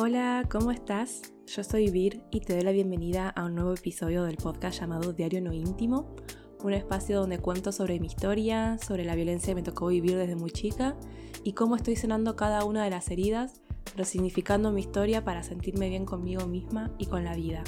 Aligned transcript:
Hola, 0.00 0.44
¿cómo 0.48 0.70
estás? 0.70 1.22
Yo 1.48 1.64
soy 1.64 1.90
Vir 1.90 2.22
y 2.30 2.38
te 2.38 2.52
doy 2.52 2.62
la 2.62 2.70
bienvenida 2.70 3.30
a 3.30 3.46
un 3.46 3.56
nuevo 3.56 3.74
episodio 3.74 4.22
del 4.22 4.36
podcast 4.36 4.78
llamado 4.78 5.12
Diario 5.12 5.40
No 5.40 5.52
Íntimo, 5.52 6.14
un 6.62 6.72
espacio 6.72 7.18
donde 7.18 7.40
cuento 7.40 7.72
sobre 7.72 7.98
mi 7.98 8.06
historia, 8.06 8.78
sobre 8.78 9.04
la 9.04 9.16
violencia 9.16 9.48
que 9.48 9.54
me 9.56 9.64
tocó 9.64 9.88
vivir 9.88 10.16
desde 10.16 10.36
muy 10.36 10.52
chica 10.52 10.96
y 11.42 11.54
cómo 11.54 11.74
estoy 11.74 11.96
sanando 11.96 12.36
cada 12.36 12.64
una 12.64 12.84
de 12.84 12.90
las 12.90 13.10
heridas, 13.10 13.60
resignificando 13.96 14.70
mi 14.70 14.82
historia 14.82 15.24
para 15.24 15.42
sentirme 15.42 15.88
bien 15.88 16.04
conmigo 16.04 16.46
misma 16.46 16.92
y 16.96 17.06
con 17.06 17.24
la 17.24 17.34
vida. 17.34 17.64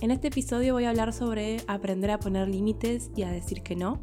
En 0.00 0.10
este 0.10 0.28
episodio 0.28 0.74
voy 0.74 0.86
a 0.86 0.90
hablar 0.90 1.12
sobre 1.12 1.58
aprender 1.68 2.10
a 2.10 2.18
poner 2.18 2.48
límites 2.48 3.12
y 3.14 3.22
a 3.22 3.30
decir 3.30 3.62
que 3.62 3.76
no. 3.76 4.00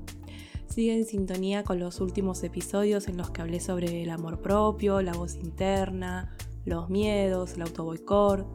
Sigue 0.67 0.95
en 0.95 1.05
sintonía 1.05 1.63
con 1.63 1.79
los 1.79 1.99
últimos 1.99 2.41
episodios 2.45 3.09
en 3.09 3.17
los 3.17 3.29
que 3.31 3.41
hablé 3.41 3.59
sobre 3.59 4.03
el 4.03 4.09
amor 4.09 4.41
propio, 4.41 5.01
la 5.01 5.13
voz 5.13 5.35
interna, 5.35 6.31
los 6.65 6.89
miedos, 6.89 7.53
el 7.53 7.61
autoboicot 7.61 8.45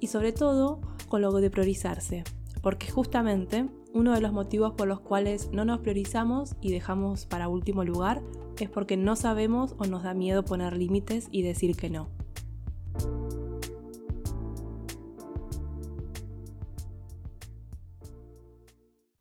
y 0.00 0.08
sobre 0.08 0.32
todo 0.32 0.80
con 1.08 1.22
lo 1.22 1.32
de 1.32 1.50
priorizarse, 1.50 2.24
porque 2.62 2.90
justamente 2.90 3.68
uno 3.94 4.12
de 4.12 4.20
los 4.20 4.32
motivos 4.32 4.72
por 4.72 4.88
los 4.88 5.00
cuales 5.00 5.50
no 5.52 5.64
nos 5.64 5.80
priorizamos 5.80 6.54
y 6.60 6.70
dejamos 6.70 7.24
para 7.26 7.48
último 7.48 7.84
lugar 7.84 8.22
es 8.60 8.68
porque 8.68 8.96
no 8.96 9.16
sabemos 9.16 9.74
o 9.78 9.86
nos 9.86 10.02
da 10.02 10.14
miedo 10.14 10.44
poner 10.44 10.76
límites 10.76 11.28
y 11.30 11.42
decir 11.42 11.76
que 11.76 11.90
no. 11.90 12.08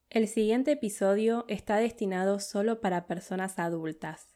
El 0.10 0.30
siguiente 0.30 0.72
episodio 0.72 1.44
está 1.50 1.76
destinado 1.76 2.40
solo 2.40 2.80
para 2.80 3.06
personas 3.06 3.60
adultas. 3.60 4.35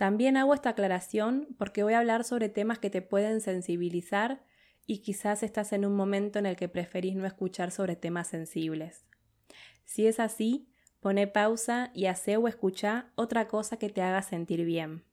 También 0.00 0.38
hago 0.38 0.54
esta 0.54 0.70
aclaración 0.70 1.46
porque 1.58 1.82
voy 1.82 1.92
a 1.92 1.98
hablar 1.98 2.24
sobre 2.24 2.48
temas 2.48 2.78
que 2.78 2.88
te 2.88 3.02
pueden 3.02 3.42
sensibilizar 3.42 4.42
y 4.86 5.00
quizás 5.00 5.42
estás 5.42 5.74
en 5.74 5.84
un 5.84 5.94
momento 5.94 6.38
en 6.38 6.46
el 6.46 6.56
que 6.56 6.70
preferís 6.70 7.16
no 7.16 7.26
escuchar 7.26 7.70
sobre 7.70 7.96
temas 7.96 8.26
sensibles. 8.26 9.04
Si 9.84 10.06
es 10.06 10.18
así, 10.18 10.70
pone 11.00 11.26
pausa 11.26 11.90
y 11.92 12.06
hace 12.06 12.38
o 12.38 12.48
escucha 12.48 13.10
otra 13.14 13.46
cosa 13.46 13.76
que 13.76 13.90
te 13.90 14.00
haga 14.00 14.22
sentir 14.22 14.64
bien. 14.64 15.04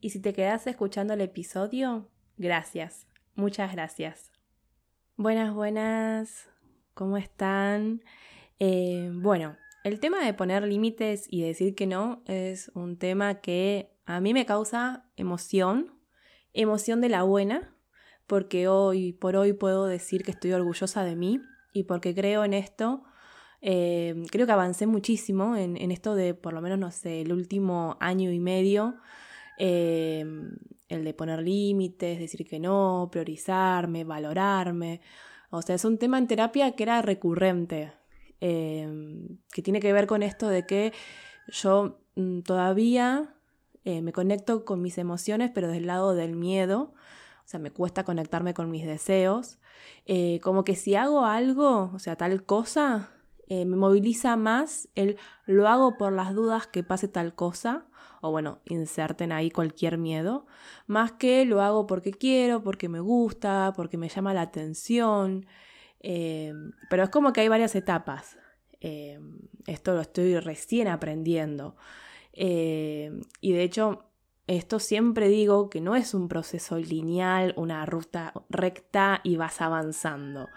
Y 0.00 0.10
si 0.10 0.18
te 0.18 0.32
quedas 0.32 0.66
escuchando 0.66 1.14
el 1.14 1.20
episodio, 1.20 2.10
gracias, 2.36 3.06
muchas 3.36 3.70
gracias. 3.70 4.32
Buenas, 5.16 5.54
buenas, 5.54 6.48
¿cómo 6.94 7.16
están? 7.16 8.02
Eh, 8.58 9.08
bueno, 9.14 9.56
el 9.84 10.00
tema 10.00 10.24
de 10.24 10.34
poner 10.34 10.62
límites 10.64 11.26
y 11.28 11.42
decir 11.42 11.74
que 11.74 11.86
no 11.86 12.22
es 12.26 12.70
un 12.74 12.98
tema 12.98 13.40
que 13.40 13.90
a 14.04 14.20
mí 14.20 14.34
me 14.34 14.46
causa 14.46 15.04
emoción, 15.16 15.92
emoción 16.52 17.00
de 17.00 17.08
la 17.08 17.22
buena, 17.22 17.74
porque 18.26 18.68
hoy 18.68 19.12
por 19.12 19.36
hoy 19.36 19.52
puedo 19.52 19.86
decir 19.86 20.22
que 20.22 20.32
estoy 20.32 20.52
orgullosa 20.52 21.04
de 21.04 21.16
mí 21.16 21.40
y 21.72 21.84
porque 21.84 22.14
creo 22.14 22.44
en 22.44 22.54
esto. 22.54 23.04
Eh, 23.62 24.22
creo 24.30 24.46
que 24.46 24.52
avancé 24.52 24.86
muchísimo 24.86 25.56
en, 25.56 25.90
esto 25.90 26.14
de, 26.14 26.34
por 26.34 26.52
lo 26.52 26.60
menos, 26.60 26.78
no 26.78 26.90
sé, 26.90 27.22
el 27.22 27.32
último 27.32 27.96
año 28.00 28.30
y 28.30 28.40
medio, 28.40 28.96
eh, 29.58 30.24
el 30.88 31.04
de 31.04 31.14
poner 31.14 31.42
límites, 31.42 32.18
decir 32.18 32.46
que 32.46 32.58
no, 32.58 33.08
priorizarme, 33.12 34.04
valorarme. 34.04 35.00
O 35.50 35.62
sea, 35.62 35.74
es 35.74 35.84
un 35.84 35.98
tema 35.98 36.18
en 36.18 36.26
terapia 36.26 36.72
que 36.72 36.82
era 36.84 37.02
recurrente, 37.02 37.92
eh, 38.40 38.88
que 39.52 39.62
tiene 39.62 39.80
que 39.80 39.92
ver 39.92 40.06
con 40.06 40.22
esto 40.22 40.48
de 40.48 40.66
que 40.66 40.92
yo 41.48 42.00
mm, 42.16 42.40
todavía 42.40 43.34
eh, 43.84 44.02
me 44.02 44.12
conecto 44.12 44.64
con 44.64 44.82
mis 44.82 44.98
emociones, 44.98 45.50
pero 45.54 45.68
del 45.68 45.86
lado 45.86 46.14
del 46.14 46.36
miedo. 46.36 46.92
O 47.44 47.48
sea, 47.50 47.58
me 47.60 47.70
cuesta 47.70 48.04
conectarme 48.04 48.54
con 48.54 48.70
mis 48.70 48.86
deseos. 48.86 49.58
Eh, 50.06 50.40
como 50.42 50.64
que 50.64 50.76
si 50.76 50.94
hago 50.94 51.24
algo, 51.24 51.90
o 51.94 51.98
sea, 51.98 52.16
tal 52.16 52.44
cosa, 52.44 53.10
eh, 53.48 53.64
me 53.64 53.76
moviliza 53.76 54.36
más 54.36 54.88
el 54.94 55.18
lo 55.46 55.68
hago 55.68 55.96
por 55.98 56.12
las 56.12 56.34
dudas 56.34 56.66
que 56.66 56.84
pase 56.84 57.08
tal 57.08 57.34
cosa. 57.34 57.86
O 58.22 58.30
bueno, 58.30 58.60
inserten 58.66 59.32
ahí 59.32 59.50
cualquier 59.50 59.98
miedo. 59.98 60.46
Más 60.86 61.12
que 61.12 61.44
lo 61.46 61.62
hago 61.62 61.86
porque 61.86 62.12
quiero, 62.12 62.62
porque 62.62 62.88
me 62.88 63.00
gusta, 63.00 63.72
porque 63.74 63.96
me 63.96 64.08
llama 64.10 64.34
la 64.34 64.42
atención. 64.42 65.46
Pero 66.00 67.02
es 67.02 67.10
como 67.10 67.32
que 67.32 67.42
hay 67.42 67.48
varias 67.48 67.74
etapas. 67.74 68.38
esto 68.80 69.94
lo 69.94 70.00
estoy 70.00 70.38
recién 70.38 70.88
aprendiendo. 70.88 71.76
Eh, 72.32 73.20
y 73.40 73.52
de 73.52 73.62
hecho, 73.62 74.04
esto 74.46 74.78
siempre 74.78 75.28
digo 75.28 75.70
que 75.70 75.80
no 75.80 75.96
es 75.96 76.14
un 76.14 76.28
proceso 76.28 76.78
lineal, 76.78 77.54
una 77.56 77.84
ruta 77.86 78.32
recta 78.48 79.20
y 79.22 79.36
vas 79.36 79.60
avanzando. 79.60 80.48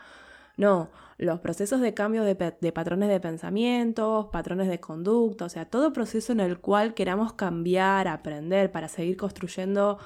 No, 0.55 0.91
los 1.17 1.39
procesos 1.39 1.81
de 1.81 1.93
cambio 1.93 2.23
de, 2.23 2.35
patrones 2.35 3.09
de 3.09 3.19
pensamientos, 3.19 4.27
patrones 4.27 4.67
de 4.67 4.79
conducta, 4.79 5.45
o 5.45 5.49
sea, 5.49 5.65
todo 5.65 5.93
proceso 5.93 6.31
en 6.31 6.39
el 6.39 6.59
cual 6.59 6.93
queramos 6.93 7.33
cambiar, 7.33 8.07
aprender 8.07 8.71
para 8.71 8.87
seguir 8.87 9.17
construyendo 9.17 9.99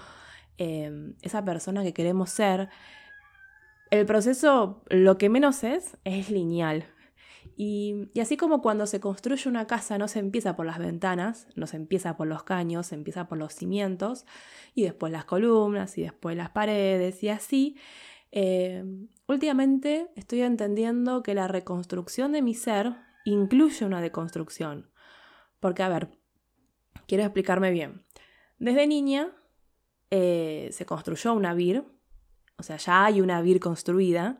esa 0.57 1.45
persona 1.45 1.83
que 1.83 1.93
queremos 1.93 2.31
ser, 2.31 2.69
el 3.91 4.05
proceso 4.05 4.83
lo 4.89 5.17
que 5.17 5.29
menos 5.29 5.63
es 5.63 5.97
es 6.03 6.29
lineal. 6.29 6.85
Y, 7.59 8.11
así 8.21 8.37
como 8.37 8.61
cuando 8.61 8.85
se 8.85 8.99
construye 8.99 9.49
una 9.49 9.65
casa 9.65 9.97
no 9.97 10.07
se 10.07 10.19
empieza 10.19 10.55
por 10.55 10.67
las 10.67 10.77
ventanas, 10.77 11.47
no 11.55 11.65
se 11.65 11.77
empieza 11.77 12.15
por 12.15 12.27
los 12.27 12.43
caños, 12.43 12.87
se 12.87 12.95
empieza 12.95 13.27
por 13.27 13.39
los 13.39 13.53
cimientos 13.53 14.27
y 14.75 14.83
después 14.83 15.11
las 15.11 15.25
columnas 15.25 15.97
y 15.97 16.03
después 16.03 16.37
las 16.37 16.51
paredes 16.51 17.23
y 17.23 17.29
así, 17.29 17.77
eh, 18.31 18.83
últimamente 19.27 20.07
estoy 20.15 20.41
entendiendo 20.41 21.23
que 21.23 21.33
la 21.33 21.47
reconstrucción 21.47 22.31
de 22.31 22.43
mi 22.43 22.53
ser 22.53 22.95
incluye 23.25 23.85
una 23.85 24.01
deconstrucción. 24.01 24.91
Porque, 25.59 25.81
a 25.81 25.89
ver, 25.89 26.09
quiero 27.07 27.23
explicarme 27.23 27.71
bien. 27.71 28.05
Desde 28.59 28.85
niña 28.85 29.31
eh, 30.11 30.69
se 30.71 30.85
construyó 30.85 31.33
una 31.33 31.55
vir, 31.55 31.85
o 32.57 32.63
sea, 32.63 32.77
ya 32.77 33.05
hay 33.05 33.21
una 33.21 33.41
vir 33.41 33.59
construida, 33.59 34.39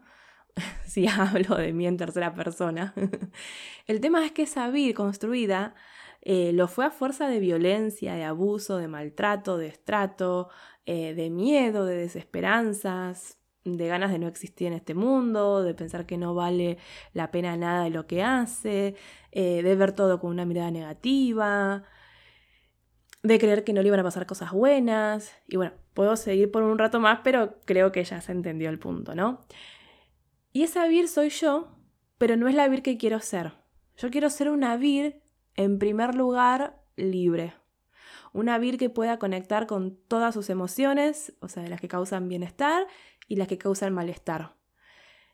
si 0.86 1.08
hablo 1.08 1.56
de 1.56 1.74
mí 1.74 1.88
en 1.88 1.98
tercera 1.98 2.34
persona. 2.34 2.94
El 3.88 4.02
tema 4.02 4.26
es 4.26 4.32
que 4.32 4.44
esa 4.44 4.70
vida 4.70 4.94
construida 4.96 5.76
eh, 6.22 6.52
lo 6.54 6.68
fue 6.68 6.86
a 6.86 6.92
fuerza 6.92 7.28
de 7.28 7.40
violencia, 7.40 8.16
de 8.16 8.24
abuso, 8.24 8.78
de 8.78 8.88
maltrato, 8.88 9.58
de 9.58 9.68
estrato, 9.68 10.50
eh, 10.86 11.14
de 11.14 11.30
miedo, 11.30 11.86
de 11.86 11.96
desesperanzas, 11.96 13.38
de 13.64 13.88
ganas 13.88 14.12
de 14.12 14.20
no 14.20 14.28
existir 14.28 14.68
en 14.68 14.74
este 14.74 14.94
mundo, 14.94 15.64
de 15.64 15.74
pensar 15.74 16.06
que 16.06 16.18
no 16.18 16.34
vale 16.34 16.78
la 17.14 17.32
pena 17.32 17.56
nada 17.58 17.84
de 17.84 17.90
lo 17.92 18.08
que 18.08 18.24
hace, 18.24 18.96
eh, 19.32 19.62
de 19.64 19.76
ver 19.76 19.92
todo 19.92 20.20
con 20.20 20.32
una 20.32 20.46
mirada 20.46 20.72
negativa, 20.72 21.84
de 23.24 23.40
creer 23.40 23.64
que 23.64 23.74
no 23.74 23.82
le 23.82 23.88
iban 23.88 24.00
a 24.00 24.04
pasar 24.04 24.26
cosas 24.26 24.52
buenas. 24.52 25.32
Y 25.48 25.58
bueno, 25.58 25.74
puedo 25.94 26.16
seguir 26.16 26.52
por 26.52 26.64
un 26.64 26.78
rato 26.78 27.00
más, 27.00 27.20
pero 27.24 27.60
creo 27.66 27.92
que 27.92 28.04
ya 28.04 28.22
se 28.22 28.32
entendió 28.32 28.70
el 28.70 28.80
punto, 28.80 29.16
¿no? 29.16 29.42
Y 30.54 30.64
esa 30.64 30.88
Vir 30.88 31.08
soy 31.08 31.30
yo, 31.30 31.70
pero 32.18 32.36
no 32.36 32.48
es 32.48 32.56
la 32.56 32.68
Vir 32.68 32.82
que 32.82 32.98
quiero 32.98 33.20
ser. 33.20 33.54
Yo 33.98 34.10
quiero 34.10 34.30
ser 34.30 34.50
una 34.50 34.78
Vir, 34.78 35.22
en 35.56 35.80
primer 35.80 36.16
lugar, 36.16 36.82
libre. 36.96 37.54
Una 38.34 38.58
Vir 38.58 38.78
que 38.78 38.90
pueda 38.90 39.20
conectar 39.20 39.68
con 39.68 39.98
todas 40.08 40.34
sus 40.34 40.50
emociones, 40.50 41.34
o 41.42 41.48
sea, 41.48 41.68
las 41.68 41.82
que 41.82 41.88
causan 41.88 42.28
bienestar 42.28 42.88
y 43.28 43.36
las 43.36 43.48
que 43.48 43.58
causan 43.58 43.94
malestar. 43.94 44.56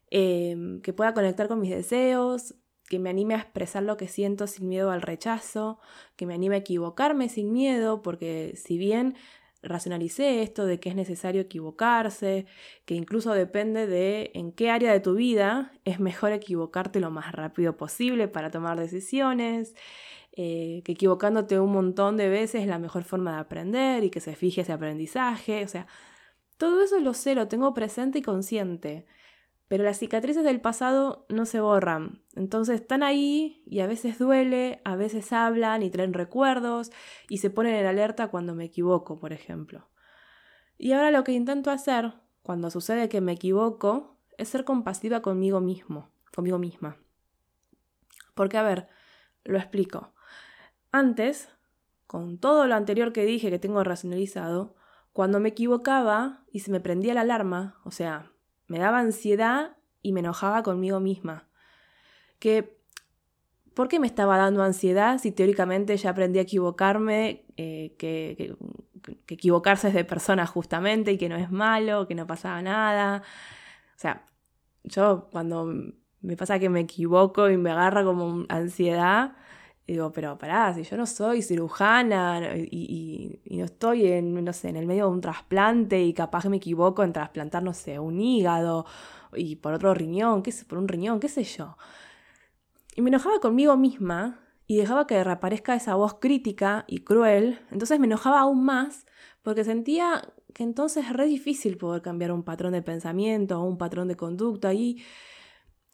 Em, 0.10 0.82
que 0.82 0.94
pueda 0.94 1.14
conectar 1.14 1.48
con 1.48 1.60
mis 1.60 1.72
deseos, 1.72 2.56
que 2.90 3.00
me 3.00 3.10
anime 3.10 3.36
a 3.36 3.40
expresar 3.40 3.84
lo 3.84 3.98
que 3.98 4.08
siento 4.08 4.48
sin 4.48 4.70
miedo 4.70 4.92
al 4.92 5.02
rechazo, 5.02 5.80
que 6.16 6.26
me 6.26 6.34
anime 6.34 6.56
a 6.56 6.60
equivocarme 6.60 7.30
sin 7.30 7.52
miedo, 7.54 8.02
porque 8.02 8.54
si 8.56 8.78
bien 8.78 9.16
racionalicé 9.64 10.42
esto 10.44 10.66
de 10.66 10.80
que 10.80 10.90
es 10.90 10.96
necesario 10.96 11.42
equivocarse, 11.42 12.46
que 12.86 12.96
incluso 12.96 13.32
depende 13.34 13.88
de 13.88 14.32
en 14.34 14.52
qué 14.52 14.70
área 14.70 14.92
de 14.92 15.00
tu 15.00 15.16
vida 15.16 15.72
es 15.86 16.00
mejor 16.00 16.34
equivocarte 16.34 17.00
lo 17.00 17.10
más 17.12 17.32
rápido 17.32 17.78
posible 17.78 18.28
para 18.28 18.52
tomar 18.52 18.80
decisiones, 18.80 19.74
eh, 20.36 20.82
que 20.84 20.94
equivocándote 20.94 21.60
un 21.60 21.72
montón 21.72 22.18
de 22.18 22.28
veces 22.30 22.62
es 22.62 22.68
la 22.68 22.80
mejor 22.80 23.04
forma 23.04 23.34
de 23.34 23.40
aprender 23.40 24.04
y 24.04 24.10
que 24.10 24.20
se 24.20 24.36
fije 24.36 24.62
ese 24.62 24.74
aprendizaje, 24.74 25.64
o 25.64 25.68
sea, 25.68 25.88
todo 26.58 26.84
eso 26.84 27.00
lo 27.00 27.14
sé, 27.14 27.36
lo 27.36 27.48
tengo 27.48 27.74
presente 27.74 28.20
y 28.20 28.22
consciente. 28.22 29.06
Pero 29.74 29.86
las 29.86 29.98
cicatrices 29.98 30.44
del 30.44 30.62
pasado 30.62 31.26
no 31.30 31.48
se 31.48 31.60
borran. 31.60 32.22
Entonces 32.36 32.80
están 32.80 33.02
ahí 33.02 33.64
y 33.66 33.80
a 33.80 33.88
veces 33.88 34.20
duele, 34.20 34.80
a 34.86 34.96
veces 34.96 35.34
hablan 35.34 35.82
y 35.82 35.90
traen 35.90 36.14
recuerdos 36.14 36.92
y 37.28 37.40
se 37.40 37.50
ponen 37.50 37.74
en 37.74 37.88
alerta 37.88 38.28
cuando 38.28 38.54
me 38.54 38.66
equivoco, 38.66 39.20
por 39.20 39.34
ejemplo. 39.34 39.90
Y 40.78 40.92
ahora 40.92 41.10
lo 41.10 41.24
que 41.24 41.32
intento 41.32 41.72
hacer, 41.72 42.14
cuando 42.44 42.70
sucede 42.70 43.10
que 43.10 43.20
me 43.20 43.32
equivoco, 43.32 44.20
es 44.38 44.50
ser 44.50 44.64
compasiva 44.64 45.24
conmigo 45.24 45.60
mismo, 45.60 46.12
conmigo 46.36 46.60
misma. 46.60 46.98
Porque, 48.36 48.60
a 48.60 48.62
ver, 48.62 48.90
lo 49.44 49.58
explico. 49.58 50.14
Antes, 50.92 51.50
con 52.06 52.38
todo 52.38 52.68
lo 52.68 52.76
anterior 52.76 53.12
que 53.12 53.26
dije 53.26 53.50
que 53.50 53.58
tengo 53.58 53.84
racionalizado, 53.84 54.76
cuando 55.14 55.40
me 55.40 55.50
equivocaba 55.50 56.46
y 56.52 56.60
se 56.60 56.70
me 56.70 56.80
prendía 56.80 57.16
la 57.16 57.22
alarma, 57.22 57.82
o 57.86 57.90
sea, 57.90 58.33
me 58.68 58.80
daba 58.80 59.00
ansiedad 59.00 59.78
y 60.02 60.14
me 60.14 60.20
enojaba 60.20 60.64
conmigo 60.64 61.00
misma. 61.00 61.48
Que, 62.40 62.78
¿por 63.74 63.88
qué 63.88 64.00
me 64.00 64.08
estaba 64.08 64.38
dando 64.38 64.64
ansiedad 64.64 65.18
si 65.20 65.32
teóricamente 65.32 65.96
ya 65.98 66.12
aprendí 66.12 66.40
a 66.40 66.44
equivocarme, 66.44 67.46
eh, 67.58 67.96
que, 67.98 68.56
que, 69.26 69.34
equivocarse 69.34 69.88
es 69.88 69.94
de 69.94 70.06
persona 70.06 70.46
justamente 70.46 71.12
y 71.12 71.18
que 71.18 71.30
no 71.30 71.36
es 71.36 71.52
malo, 71.52 72.08
que 72.08 72.16
no 72.16 72.28
pasaba 72.28 72.62
nada? 72.62 73.24
O 73.96 74.00
sea, 74.00 74.28
yo 74.84 75.30
cuando 75.32 75.72
me 76.22 76.38
pasa 76.38 76.60
que 76.60 76.70
me 76.70 76.82
equivoco 76.82 77.50
y 77.50 77.58
me 77.58 77.72
agarra 77.72 78.04
como 78.04 78.46
ansiedad, 78.50 79.36
digo, 79.88 80.12
pero 80.12 80.38
pará, 80.38 80.74
si 80.74 80.84
yo 80.84 80.98
no 80.98 81.06
soy 81.06 81.42
cirujana 81.42 82.56
y, 82.56 83.40
no 83.50 83.66
estoy 83.66 84.08
en, 84.08 84.44
no 84.44 84.54
sé, 84.54 84.70
en 84.70 84.78
el 84.78 84.86
medio 84.86 85.06
de 85.06 85.12
un 85.12 85.22
trasplante 85.22 86.02
y 86.02 86.14
capaz 86.14 86.48
me 86.50 86.58
equivoco 86.58 87.04
en 87.04 87.14
trasplantar, 87.14 87.64
no 87.64 87.74
sé, 87.74 88.00
un 88.00 88.20
hígado 88.20 88.86
y 89.36 89.58
por 89.58 89.74
otro 89.74 89.94
riñón, 89.94 90.44
qué 90.44 90.52
sé, 90.52 90.66
por 90.66 90.78
un 90.78 90.88
riñón, 90.88 91.20
qué 91.20 91.28
sé 91.28 91.44
yo. 91.44 91.78
Y 92.96 93.02
me 93.02 93.10
enojaba 93.10 93.40
conmigo 93.40 93.76
misma 93.76 94.40
y 94.68 94.78
dejaba 94.78 95.08
que 95.08 95.22
reaparezca 95.24 95.76
esa 95.76 95.96
voz 95.96 96.16
crítica 96.16 96.86
y 96.88 97.00
cruel, 97.00 97.60
entonces 97.72 98.00
me 98.00 98.06
enojaba 98.06 98.42
aún 98.42 98.64
más 98.64 99.06
porque 99.42 99.64
sentía 99.64 100.34
que 100.54 100.64
entonces 100.64 101.06
es 101.06 101.14
re 101.14 101.26
difícil 101.26 101.78
poder 101.78 102.02
cambiar 102.02 102.32
un 102.32 102.44
patrón 102.44 102.74
de 102.74 102.82
pensamiento 102.82 103.60
o 103.60 103.66
un 103.66 103.78
patrón 103.78 104.08
de 104.08 104.16
conducta 104.16 104.74
y 104.74 105.04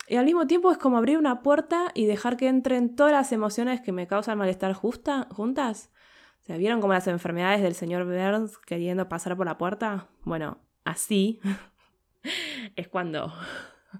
y 0.09 0.15
al 0.15 0.25
mismo 0.25 0.47
tiempo 0.47 0.71
es 0.71 0.79
como 0.79 0.97
abrir 0.97 1.19
una 1.19 1.43
puerta 1.43 1.91
y 1.93 2.07
dejar 2.07 2.35
que 2.35 2.47
entren 2.47 2.95
todas 2.95 3.11
las 3.11 3.31
emociones 3.31 3.79
que 3.79 3.91
me 3.91 4.07
causan 4.07 4.39
malestar 4.39 4.73
justa, 4.73 5.27
juntas. 5.31 5.91
¿Se 6.39 6.57
vieron 6.57 6.81
como 6.81 6.93
las 6.93 7.05
enfermedades 7.05 7.61
del 7.61 7.75
señor 7.75 8.05
Burns 8.05 8.57
queriendo 8.57 9.07
pasar 9.07 9.37
por 9.37 9.45
la 9.45 9.59
puerta? 9.59 10.07
Bueno, 10.23 10.57
así 10.83 11.39
es 12.75 12.87
cuando 12.87 13.31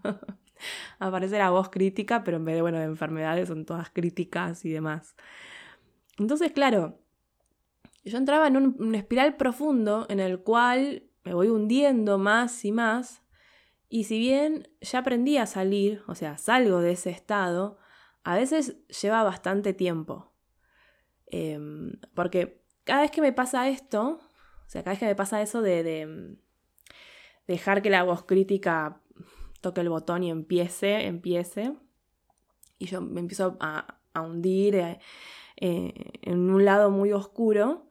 aparece 1.00 1.38
la 1.38 1.52
voz 1.52 1.70
crítica, 1.70 2.24
pero 2.24 2.38
en 2.38 2.46
vez 2.46 2.56
de, 2.56 2.64
bueno, 2.64 2.80
de 2.80 2.86
enfermedades 2.86 3.48
son 3.48 3.66
todas 3.66 3.92
críticas 3.92 4.66
y 4.66 4.72
demás. 4.72 5.16
Entonces, 6.18 6.52
claro, 6.52 6.98
yo 8.04 8.18
entraba 8.18 8.48
en 8.48 8.58
un 8.58 8.96
espiral 8.96 9.38
profundo 9.38 10.08
en 10.10 10.20
el 10.20 10.40
cual 10.40 11.04
me 11.24 11.36
voy 11.36 11.50
hundiendo 11.50 12.18
más 12.18 12.66
y 12.66 12.72
más 12.72 13.22
y 13.90 14.04
si 14.04 14.20
bien 14.20 14.70
ya 14.82 15.00
aprendí 15.00 15.38
a 15.38 15.48
salir, 15.48 16.04
o 16.08 16.14
sea, 16.14 16.38
salgo 16.38 16.80
de 16.80 16.92
ese 16.92 17.10
estado, 17.10 17.80
a 18.24 18.36
veces 18.36 18.78
lleva 19.02 19.24
bastante 19.24 19.74
tiempo. 19.74 20.32
Em, 21.26 21.94
porque 22.14 22.62
cada 22.84 23.02
vez 23.02 23.12
que 23.12 23.22
me 23.22 23.34
pasa 23.34 23.68
esto, 23.68 24.20
o 24.68 24.70
sea, 24.70 24.84
cada 24.84 24.92
vez 24.92 25.00
que 25.00 25.06
me 25.08 25.16
pasa 25.16 25.42
eso 25.42 25.64
de, 25.64 26.06
mm, 26.06 26.38
dejar 27.48 27.82
que 27.82 27.90
la 27.90 28.04
voz 28.04 28.24
crítica 28.26 29.02
toque 29.62 29.82
el 29.82 29.90
botón 29.90 30.24
y 30.24 30.30
empiece, 30.30 31.08
empiece, 31.08 31.74
y 32.78 32.86
yo 32.86 33.02
me 33.02 33.22
empiezo 33.22 33.58
a, 33.60 33.96
hundir 34.16 34.76
eh, 34.76 35.00
eh, 35.58 35.94
en 36.24 36.50
un 36.50 36.66
lado 36.66 36.92
muy 36.92 37.14
oscuro, 37.14 37.88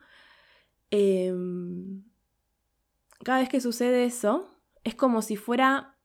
em, 0.90 2.04
cada 3.24 3.40
vez 3.40 3.48
que 3.48 3.60
sucede 3.60 4.04
eso, 4.04 4.57
es 4.84 4.94
como 4.94 5.22
si 5.22 5.36
fuera 5.36 5.96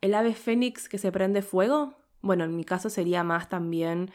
el 0.00 0.14
ave 0.14 0.34
fénix 0.34 0.88
que 0.88 0.98
se 0.98 1.12
prende 1.12 1.42
fuego. 1.42 1.94
Bueno, 2.20 2.44
en 2.44 2.56
mi 2.56 2.64
caso 2.64 2.90
sería 2.90 3.24
más 3.24 3.48
también 3.48 4.10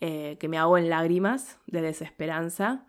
eh, 0.00 0.36
que 0.38 0.48
me 0.48 0.58
hago 0.58 0.78
en 0.78 0.90
lágrimas 0.90 1.58
de 1.66 1.80
desesperanza. 1.82 2.86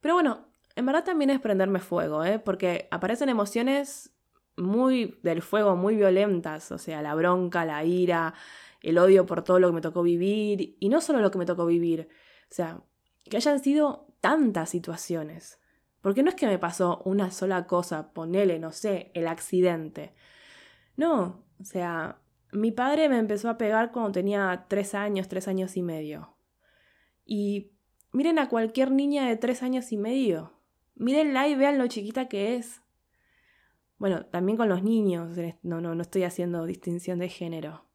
Pero 0.00 0.14
bueno, 0.14 0.46
en 0.76 0.86
verdad 0.86 1.04
también 1.04 1.30
es 1.30 1.40
prenderme 1.40 1.80
fuego, 1.80 2.24
¿eh? 2.24 2.38
porque 2.38 2.88
aparecen 2.90 3.28
emociones 3.28 4.12
muy 4.56 5.18
del 5.22 5.42
fuego, 5.42 5.76
muy 5.76 5.96
violentas, 5.96 6.72
o 6.72 6.78
sea, 6.78 7.02
la 7.02 7.14
bronca, 7.14 7.64
la 7.64 7.84
ira, 7.84 8.34
el 8.82 8.98
odio 8.98 9.26
por 9.26 9.42
todo 9.42 9.58
lo 9.58 9.68
que 9.68 9.74
me 9.74 9.80
tocó 9.80 10.02
vivir, 10.02 10.76
y 10.78 10.88
no 10.88 11.00
solo 11.00 11.20
lo 11.20 11.30
que 11.30 11.38
me 11.38 11.46
tocó 11.46 11.66
vivir, 11.66 12.08
o 12.50 12.54
sea, 12.54 12.82
que 13.24 13.36
hayan 13.36 13.60
sido 13.60 14.08
tantas 14.20 14.70
situaciones. 14.70 15.58
Porque 16.02 16.22
no 16.22 16.28
es 16.28 16.34
que 16.34 16.46
me 16.46 16.58
pasó 16.58 17.00
una 17.04 17.30
sola 17.30 17.66
cosa, 17.66 18.12
ponele, 18.12 18.58
no 18.58 18.72
sé, 18.72 19.10
el 19.14 19.28
accidente. 19.28 20.12
No, 20.96 21.44
o 21.60 21.64
sea, 21.64 22.18
mi 22.50 22.72
padre 22.72 23.08
me 23.08 23.18
empezó 23.18 23.48
a 23.48 23.56
pegar 23.56 23.92
cuando 23.92 24.12
tenía 24.12 24.66
tres 24.68 24.94
años, 24.94 25.28
tres 25.28 25.48
años 25.48 25.76
y 25.76 25.82
medio. 25.82 26.36
Y 27.24 27.70
miren 28.10 28.40
a 28.40 28.48
cualquier 28.48 28.90
niña 28.90 29.26
de 29.26 29.36
tres 29.36 29.62
años 29.62 29.92
y 29.92 29.96
medio. 29.96 30.52
Mírenla 30.96 31.48
y 31.48 31.54
vean 31.54 31.78
lo 31.78 31.86
chiquita 31.86 32.28
que 32.28 32.56
es. 32.56 32.82
Bueno, 33.96 34.26
también 34.26 34.58
con 34.58 34.68
los 34.68 34.82
niños, 34.82 35.38
no, 35.62 35.80
no, 35.80 35.94
no 35.94 36.02
estoy 36.02 36.24
haciendo 36.24 36.66
distinción 36.66 37.20
de 37.20 37.28
género. 37.28 37.86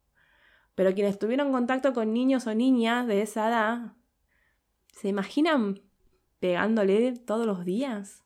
Pero 0.76 0.94
quienes 0.94 1.20
tuvieron 1.20 1.52
contacto 1.52 1.94
con 1.94 2.14
niños 2.14 2.48
o 2.48 2.56
niñas 2.56 3.06
de 3.06 3.22
esa 3.22 3.50
edad, 3.50 3.94
¿se 4.94 5.10
imaginan 5.10 5.82
pegándole 6.40 7.14
todos 7.14 7.46
los 7.46 7.66
días? 7.66 8.24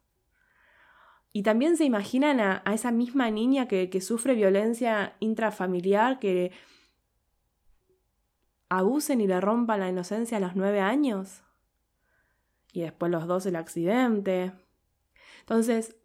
Y 1.33 1.43
también 1.43 1.77
se 1.77 1.85
imaginan 1.85 2.39
a, 2.39 2.61
esa 2.73 2.91
misma 2.91 3.31
niña 3.31 3.67
que, 3.67 4.01
sufre 4.01 4.35
violencia 4.35 5.15
intrafamiliar, 5.19 6.19
que 6.19 6.51
abusen 8.67 9.21
y 9.21 9.27
le 9.27 9.39
rompan 9.39 9.79
la 9.79 9.89
inocencia 9.89 10.37
a 10.37 10.41
los 10.41 10.55
nueve 10.55 10.81
años. 10.81 11.43
Y 12.73 12.81
después 12.81 13.11
los 13.11 13.27
dos 13.27 13.45
el 13.45 13.55
accidente. 13.55 14.51
Entonces, 15.39 15.95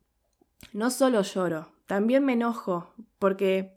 no 0.72 0.90
solo 0.90 1.22
lloro, 1.22 1.72
también 1.86 2.24
me 2.24 2.34
enojo, 2.34 2.94
porque... 3.18 3.76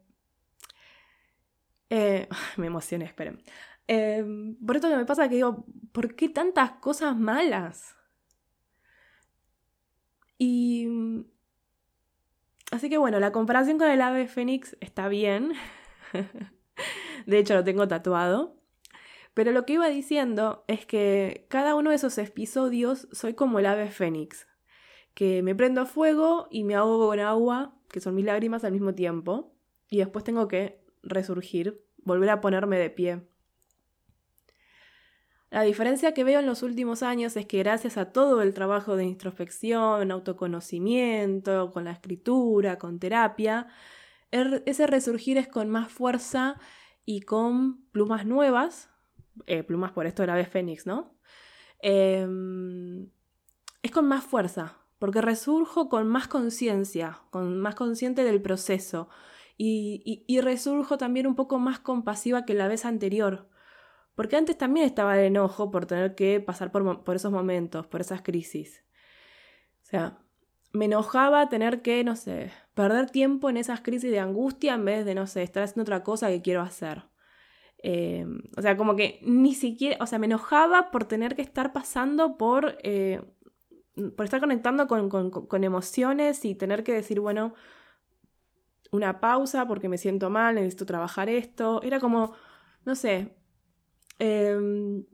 Eh, 1.90 2.28
me 2.58 2.68
emocioné, 2.68 3.06
esperen. 3.06 3.42
Eh, 3.88 4.24
por 4.64 4.76
esto 4.76 4.88
que 4.88 4.98
me 4.98 5.06
pasa 5.06 5.28
que 5.30 5.36
digo, 5.36 5.66
¿por 5.92 6.16
qué 6.16 6.30
tantas 6.30 6.74
cosas 6.74 7.18
malas? 7.18 7.96
Y 10.40 10.88
Así 12.72 12.90
que 12.90 12.98
bueno, 12.98 13.20
la 13.20 13.32
comparación 13.32 13.78
con 13.78 13.90
el 13.90 14.02
ave 14.02 14.28
fénix 14.28 14.78
está 14.80 15.08
bien. 15.08 15.54
de 17.26 17.40
hecho, 17.40 17.56
lo 17.56 17.64
tengo 17.64 17.88
tatuado. 17.88 18.56
Pero 19.34 19.52
lo 19.52 19.66
que 19.66 19.74
iba 19.74 19.88
diciendo 19.88 20.64
es 20.68 20.86
que 20.86 21.48
cada 21.50 21.76
uno 21.76 21.90
de 21.90 21.96
esos 21.96 22.18
episodios 22.18 23.08
soy 23.12 23.34
como 23.34 23.60
el 23.60 23.66
ave 23.66 23.90
fénix, 23.90 24.48
que 25.14 25.42
me 25.44 25.56
prendo 25.56 25.86
fuego 25.86 26.48
y 26.52 26.64
me 26.64 26.76
ahogo 26.76 27.08
con 27.08 27.20
agua, 27.20 27.76
que 27.90 28.02
son 28.02 28.16
mis 28.16 28.26
lágrimas 28.26 28.64
al 28.64 28.74
mismo 28.74 28.94
tiempo, 28.94 29.54
y 29.90 29.98
después 29.98 30.26
tengo 30.26 30.48
que 30.48 30.84
resurgir, 31.04 31.84
volver 31.98 32.30
a 32.30 32.42
ponerme 32.42 32.78
de 32.78 32.90
pie. 32.90 33.22
La 35.50 35.64
diferencia 35.64 36.14
que 36.14 36.24
veo 36.24 36.40
en 36.40 36.46
los 36.46 36.62
últimos 36.62 37.02
años 37.02 37.36
es 37.36 37.48
que 37.48 37.58
gracias 37.60 37.98
a 37.98 38.12
todo 38.12 38.42
el 38.44 38.54
trabajo 38.54 38.96
de 38.96 39.06
introspección, 39.06 40.12
autoconocimiento, 40.12 41.72
con 41.72 41.86
la 41.86 41.92
escritura, 41.92 42.78
con 42.78 43.00
terapia, 43.00 43.68
er, 44.32 44.62
ese 44.68 44.86
resurgir 44.86 45.38
es 45.38 45.48
con 45.48 45.70
más 45.70 45.92
fuerza 45.92 46.60
y 47.04 47.22
con 47.22 47.84
plumas 47.92 48.28
nuevas, 48.28 48.90
eh, 49.48 49.64
plumas 49.64 49.92
por 49.92 50.06
esto 50.06 50.22
de 50.22 50.28
la 50.28 50.36
vez 50.36 50.50
fénix, 50.50 50.86
¿no? 50.86 51.18
Em, 51.80 53.10
es 53.82 53.92
con 53.92 54.08
más 54.08 54.24
fuerza, 54.24 54.78
porque 55.00 55.22
resurjo 55.22 55.90
con 55.90 56.08
más 56.08 56.28
conciencia, 56.28 57.22
con 57.32 57.60
más 57.60 57.74
consciente 57.76 58.24
del 58.24 58.42
proceso 58.42 59.10
y, 59.58 60.24
y 60.28 60.42
resurjo 60.42 60.98
también 60.98 61.26
un 61.28 61.36
poco 61.36 61.58
más 61.60 61.80
compasiva 61.80 62.46
que 62.46 62.54
la 62.54 62.68
vez 62.68 62.86
anterior 62.86 63.50
porque 64.20 64.36
antes 64.36 64.58
también 64.58 64.86
estaba 64.86 65.18
el 65.18 65.28
enojo 65.28 65.72
por 65.72 65.86
tener 65.86 66.14
que 66.14 66.42
pasar 66.42 66.74
por, 66.74 67.16
esos 67.16 67.32
momentos, 67.32 67.88
por 67.88 68.02
esas 68.02 68.22
crisis. 68.22 68.84
O 69.82 69.86
sea, 69.86 70.18
me 70.74 70.84
enojaba 70.84 71.48
tener 71.48 71.82
que, 71.82 72.04
no 72.04 72.18
sé, 72.18 72.52
perder 72.74 73.10
tiempo 73.10 73.50
en 73.50 73.56
esas 73.56 73.80
crisis 73.80 74.12
de 74.12 74.20
angustia 74.20 74.74
en 74.74 74.84
vez 74.84 75.06
de, 75.06 75.16
no 75.16 75.26
sé, 75.26 75.42
estar 75.42 75.64
haciendo 75.64 75.84
otra 75.84 76.04
cosa 76.04 76.28
que 76.28 76.42
quiero 76.42 76.60
hacer. 76.60 77.04
Eh, 77.82 78.26
o 78.58 78.62
sea, 78.62 78.76
como 78.76 78.98
que 78.98 79.22
ni 79.24 79.54
siquiera, 79.56 79.96
o 80.02 80.06
sea, 80.06 80.20
me 80.20 80.26
enojaba 80.26 80.92
por 80.92 81.06
tener 81.06 81.34
que 81.34 81.42
estar 81.42 81.72
pasando 81.72 82.38
por, 82.38 82.78
eh, 82.84 83.22
por 84.18 84.26
estar 84.26 84.42
conectando 84.42 84.90
con, 84.90 85.10
con, 85.10 85.64
emociones 85.64 86.44
y 86.44 86.56
tener 86.56 86.84
que 86.84 86.92
decir, 86.92 87.22
bueno, 87.22 87.54
una 88.92 89.22
pausa 89.22 89.66
porque 89.66 89.88
me 89.88 89.98
siento 89.98 90.30
mal, 90.30 90.56
necesito 90.56 90.86
trabajar 90.86 91.30
esto. 91.30 91.82
Era 91.84 92.02
como, 92.02 92.34
no 92.84 92.96
sé, 92.96 93.39
Em, 94.20 95.06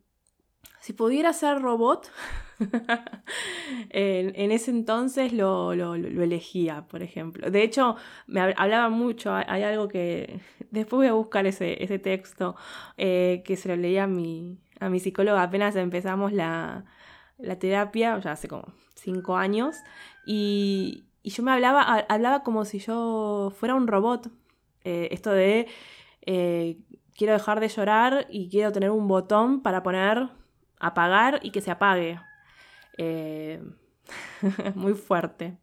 si 0.81 0.93
pudiera 0.93 1.33
ser 1.33 1.61
robot, 1.61 2.11
en, 3.89 4.51
ese 4.51 4.71
entonces 4.71 5.33
lo, 5.33 5.73
elegía, 5.73 6.85
por 6.87 7.01
ejemplo. 7.01 7.49
De 7.49 7.63
hecho, 7.63 7.95
me 8.27 8.41
hablaba 8.41 8.89
mucho, 8.89 9.33
hay, 9.33 9.63
algo 9.63 9.87
que... 9.87 10.39
Después 10.71 10.97
voy 10.97 11.07
a 11.07 11.13
buscar 11.13 11.45
ese, 11.47 11.99
texto 11.99 12.55
eh, 12.97 13.41
que 13.45 13.55
se 13.55 13.69
lo 13.69 13.75
leía 13.75 14.03
a 14.03 14.07
mi, 14.07 14.57
a 14.79 14.89
mi 14.89 14.99
psicóloga 14.99 15.41
apenas 15.41 15.75
empezamos 15.75 16.33
la, 16.33 16.85
la 17.37 17.57
terapia, 17.57 18.19
ya 18.19 18.33
hace 18.33 18.47
como 18.47 18.73
cinco 18.95 19.37
años, 19.37 19.77
y, 20.25 21.05
y 21.23 21.29
yo 21.31 21.43
me 21.43 21.51
hablaba, 21.51 21.81
hablaba 21.81 22.43
como 22.43 22.65
si 22.65 22.79
yo 22.79 23.51
fuera 23.57 23.75
un 23.75 23.87
robot. 23.87 24.29
Eh, 24.83 25.09
esto 25.11 25.31
de 25.31 25.67
eh, 26.27 26.77
quiero 27.15 27.33
dejar 27.33 27.59
de 27.59 27.67
llorar 27.67 28.27
y 28.29 28.49
quiero 28.49 28.71
tener 28.71 28.91
un 28.91 29.07
botón 29.07 29.61
para 29.61 29.83
poner 29.83 30.29
apagar 30.79 31.39
y 31.43 31.51
que 31.51 31.61
se 31.61 31.71
apague. 31.71 32.19
Eh, 32.97 33.61
muy 34.75 34.93
fuerte. 34.93 35.57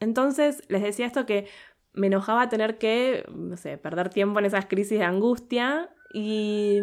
entonces, 0.00 0.62
les 0.68 0.82
decía 0.82 1.06
esto 1.06 1.26
que 1.26 1.46
me 1.92 2.08
enojaba 2.08 2.48
tener 2.48 2.78
que, 2.78 3.24
no 3.32 3.56
sé, 3.56 3.78
perder 3.78 4.10
tiempo 4.10 4.38
en 4.38 4.46
esas 4.46 4.66
crisis 4.66 4.98
de 4.98 5.04
angustia 5.04 5.90
y, 6.12 6.80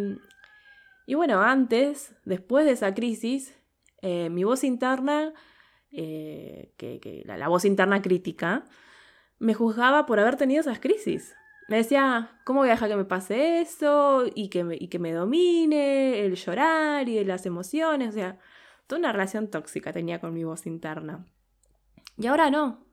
y 1.06 1.14
bueno, 1.16 1.42
antes, 1.42 2.16
después 2.26 2.66
de 2.66 2.72
esa 2.72 2.94
crisis, 2.94 3.56
mi 4.02 4.44
voz 4.44 4.64
interna 4.64 5.34
eh, 5.96 6.74
que, 6.78 7.22
la, 7.26 7.48
voz 7.48 7.66
interna 7.66 8.02
crítica, 8.02 8.66
me 9.38 9.54
juzgaba 9.54 10.08
por 10.08 10.20
haber 10.20 10.38
tenido 10.38 10.62
esas 10.62 10.80
crisis. 10.80 11.36
Me 11.68 11.78
decía, 11.78 12.40
¿cómo 12.44 12.60
voy 12.60 12.70
a 12.70 12.74
dejar 12.74 12.90
que 12.90 12.96
me 12.96 13.06
pase 13.06 13.62
eso? 13.62 14.26
Y 14.36 14.50
que 14.50 14.64
me, 14.64 14.76
y 14.76 14.88
que 14.90 15.00
me 15.00 15.14
domine 15.14 16.20
el 16.26 16.36
llorar 16.36 17.08
y 17.08 17.24
las 17.24 17.46
emociones. 17.46 18.10
O 18.10 18.12
sea, 18.14 18.38
toda 18.88 19.00
una 19.00 19.12
relación 19.12 19.50
tóxica 19.50 19.94
tenía 19.94 20.20
con 20.20 20.34
mi 20.34 20.44
voz 20.44 20.68
interna. 20.68 21.26
Y 22.18 22.28
ahora 22.28 22.50
no. 22.50 22.86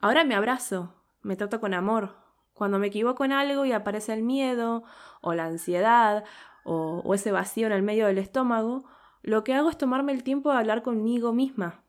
Ahora 0.00 0.24
me 0.24 0.34
abrazo, 0.34 0.94
me 1.22 1.36
trato 1.36 1.60
con 1.60 1.74
amor. 1.74 2.16
Cuando 2.52 2.78
me 2.78 2.88
equivoco 2.88 3.24
en 3.24 3.32
algo 3.32 3.64
y 3.64 3.72
aparece 3.72 4.12
el 4.14 4.22
miedo, 4.22 4.84
o 5.20 5.34
la 5.34 5.44
ansiedad, 5.44 6.24
o, 6.64 7.02
o 7.04 7.14
ese 7.14 7.32
vacío 7.32 7.66
en 7.66 7.72
el 7.72 7.82
medio 7.82 8.06
del 8.06 8.18
estómago, 8.18 8.84
lo 9.22 9.44
que 9.44 9.54
hago 9.54 9.70
es 9.70 9.78
tomarme 9.78 10.12
el 10.12 10.22
tiempo 10.22 10.50
de 10.50 10.58
hablar 10.58 10.82
conmigo 10.82 11.32
misma, 11.32 11.82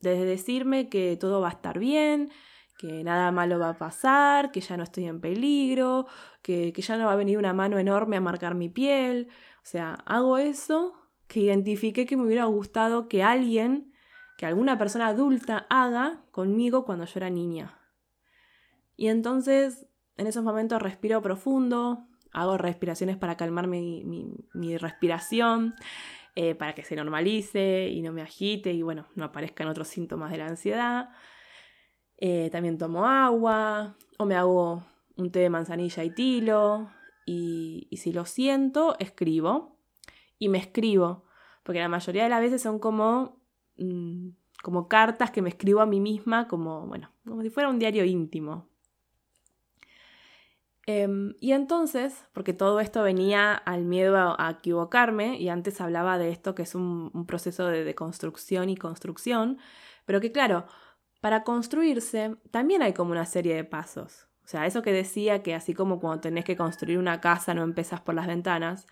desde 0.00 0.24
decirme 0.24 0.88
que 0.88 1.16
todo 1.16 1.40
va 1.40 1.48
a 1.48 1.52
estar 1.52 1.78
bien, 1.78 2.30
que 2.80 3.04
nada 3.04 3.30
malo 3.30 3.58
va 3.58 3.68
a 3.68 3.78
pasar, 3.78 4.52
que 4.52 4.62
ya 4.62 4.78
no 4.78 4.84
estoy 4.84 5.04
en 5.04 5.20
peligro, 5.20 6.06
que, 6.40 6.72
ya 6.72 6.96
no 6.96 7.04
va 7.04 7.12
a 7.12 7.16
venir 7.16 7.36
una 7.36 7.52
mano 7.52 7.78
enorme 7.78 8.16
a 8.16 8.22
marcar 8.22 8.54
mi 8.54 8.70
piel. 8.70 9.28
O 9.56 9.66
sea, 9.66 9.98
hago 10.06 10.38
eso 10.38 10.94
que 11.26 11.40
identifiqué 11.40 12.06
que 12.06 12.16
me 12.16 12.24
hubiera 12.24 12.46
gustado 12.46 13.06
que 13.06 13.22
alguien, 13.22 13.92
que 14.38 14.46
alguna 14.46 14.78
persona 14.78 15.08
adulta 15.08 15.66
haga 15.68 16.22
conmigo 16.30 16.86
cuando 16.86 17.04
yo 17.04 17.12
era 17.16 17.28
niña. 17.28 17.78
Y 18.96 19.08
entonces, 19.08 19.86
en 20.16 20.26
esos 20.26 20.42
momentos 20.42 20.80
respiro 20.80 21.20
profundo, 21.20 22.06
hago 22.32 22.56
respiraciones 22.56 23.18
para 23.18 23.36
calmar 23.36 23.66
mi, 23.66 24.04
mi 24.54 24.78
respiración. 24.78 25.74
Eh, 26.36 26.54
para 26.54 26.76
que 26.76 26.84
se 26.84 26.94
normalice 26.94 27.88
y 27.88 28.02
no 28.02 28.12
me 28.12 28.22
agite 28.22 28.72
y 28.72 28.82
bueno, 28.82 29.08
no 29.16 29.24
aparezcan 29.24 29.66
otros 29.66 29.88
síntomas 29.88 30.30
de 30.30 30.38
la 30.38 30.46
ansiedad. 30.46 31.10
Eh, 32.20 32.50
también 32.52 32.76
tomo 32.76 33.06
agua 33.06 33.96
o 34.18 34.26
me 34.26 34.36
hago 34.36 34.84
un 35.16 35.32
té 35.32 35.40
de 35.40 35.50
manzanilla 35.50 36.04
y 36.04 36.10
tilo 36.10 36.90
y, 37.24 37.88
si 37.96 38.12
lo 38.12 38.24
siento, 38.26 38.96
escribo 38.98 39.76
y 40.38 40.48
me 40.48 40.58
escribo, 40.58 41.24
porque 41.62 41.80
la 41.80 41.88
mayoría 41.88 42.24
de 42.24 42.28
las 42.28 42.40
veces 42.40 42.62
son 42.62 42.78
como, 42.78 43.40
mm, 43.76 44.30
como 44.62 44.88
cartas 44.88 45.30
que 45.30 45.42
me 45.42 45.48
escribo 45.48 45.80
a 45.80 45.86
mí 45.86 46.00
misma, 46.00 46.48
como, 46.48 46.86
bueno, 46.86 47.10
como 47.26 47.42
si 47.42 47.50
fuera 47.50 47.68
un 47.68 47.78
diario 47.78 48.04
íntimo. 48.04 48.68
Em, 50.86 51.34
y 51.40 51.52
entonces, 51.52 52.26
porque 52.32 52.52
todo 52.52 52.80
esto 52.80 53.02
venía 53.02 53.54
al 53.54 53.84
miedo 53.84 54.16
a, 54.16 54.50
equivocarme, 54.50 55.38
y 55.38 55.48
antes 55.48 55.80
hablaba 55.80 56.18
de 56.18 56.30
esto 56.30 56.54
que 56.54 56.62
es 56.62 56.74
un, 56.74 57.26
proceso 57.26 57.66
de, 57.68 57.94
construcción 57.94 58.68
y 58.70 58.76
construcción, 58.76 59.58
pero 60.04 60.20
que 60.20 60.32
claro, 60.32 60.66
para 61.20 61.44
construirse 61.44 62.36
también 62.50 62.82
hay 62.82 62.92
como 62.92 63.12
una 63.12 63.26
serie 63.26 63.54
de 63.54 63.64
pasos. 63.64 64.28
O 64.44 64.48
sea, 64.48 64.66
eso 64.66 64.82
que 64.82 64.92
decía 64.92 65.42
que 65.42 65.54
así 65.54 65.74
como 65.74 66.00
cuando 66.00 66.20
tenés 66.20 66.44
que 66.44 66.56
construir 66.56 66.98
una 66.98 67.20
casa 67.20 67.54
no 67.54 67.62
empezás 67.62 68.00
por 68.00 68.14
las 68.14 68.26
ventanas, 68.26 68.86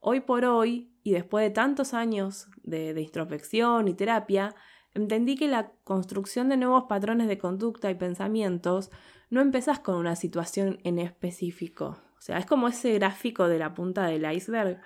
hoy 0.00 0.20
por 0.20 0.44
hoy, 0.44 0.92
y 1.02 1.12
después 1.12 1.44
de 1.44 1.50
tantos 1.50 1.94
años 1.94 2.48
de, 2.62 2.94
de 2.94 3.02
introspección 3.02 3.88
y 3.88 3.94
terapia, 3.94 4.54
entendí 4.94 5.36
que 5.36 5.48
la 5.48 5.72
construcción 5.84 6.48
de 6.48 6.56
nuevos 6.56 6.84
patrones 6.88 7.28
de 7.28 7.38
conducta 7.38 7.90
y 7.90 7.94
pensamientos 7.94 8.90
no 9.28 9.40
empezás 9.40 9.78
con 9.78 9.94
una 9.96 10.16
situación 10.16 10.80
en 10.82 10.98
específico. 10.98 11.98
O 12.18 12.22
sea, 12.22 12.38
es 12.38 12.46
como 12.46 12.68
ese 12.68 12.92
gráfico 12.94 13.48
de 13.48 13.58
la 13.58 13.74
punta 13.74 14.06
del 14.06 14.30
iceberg. 14.30 14.80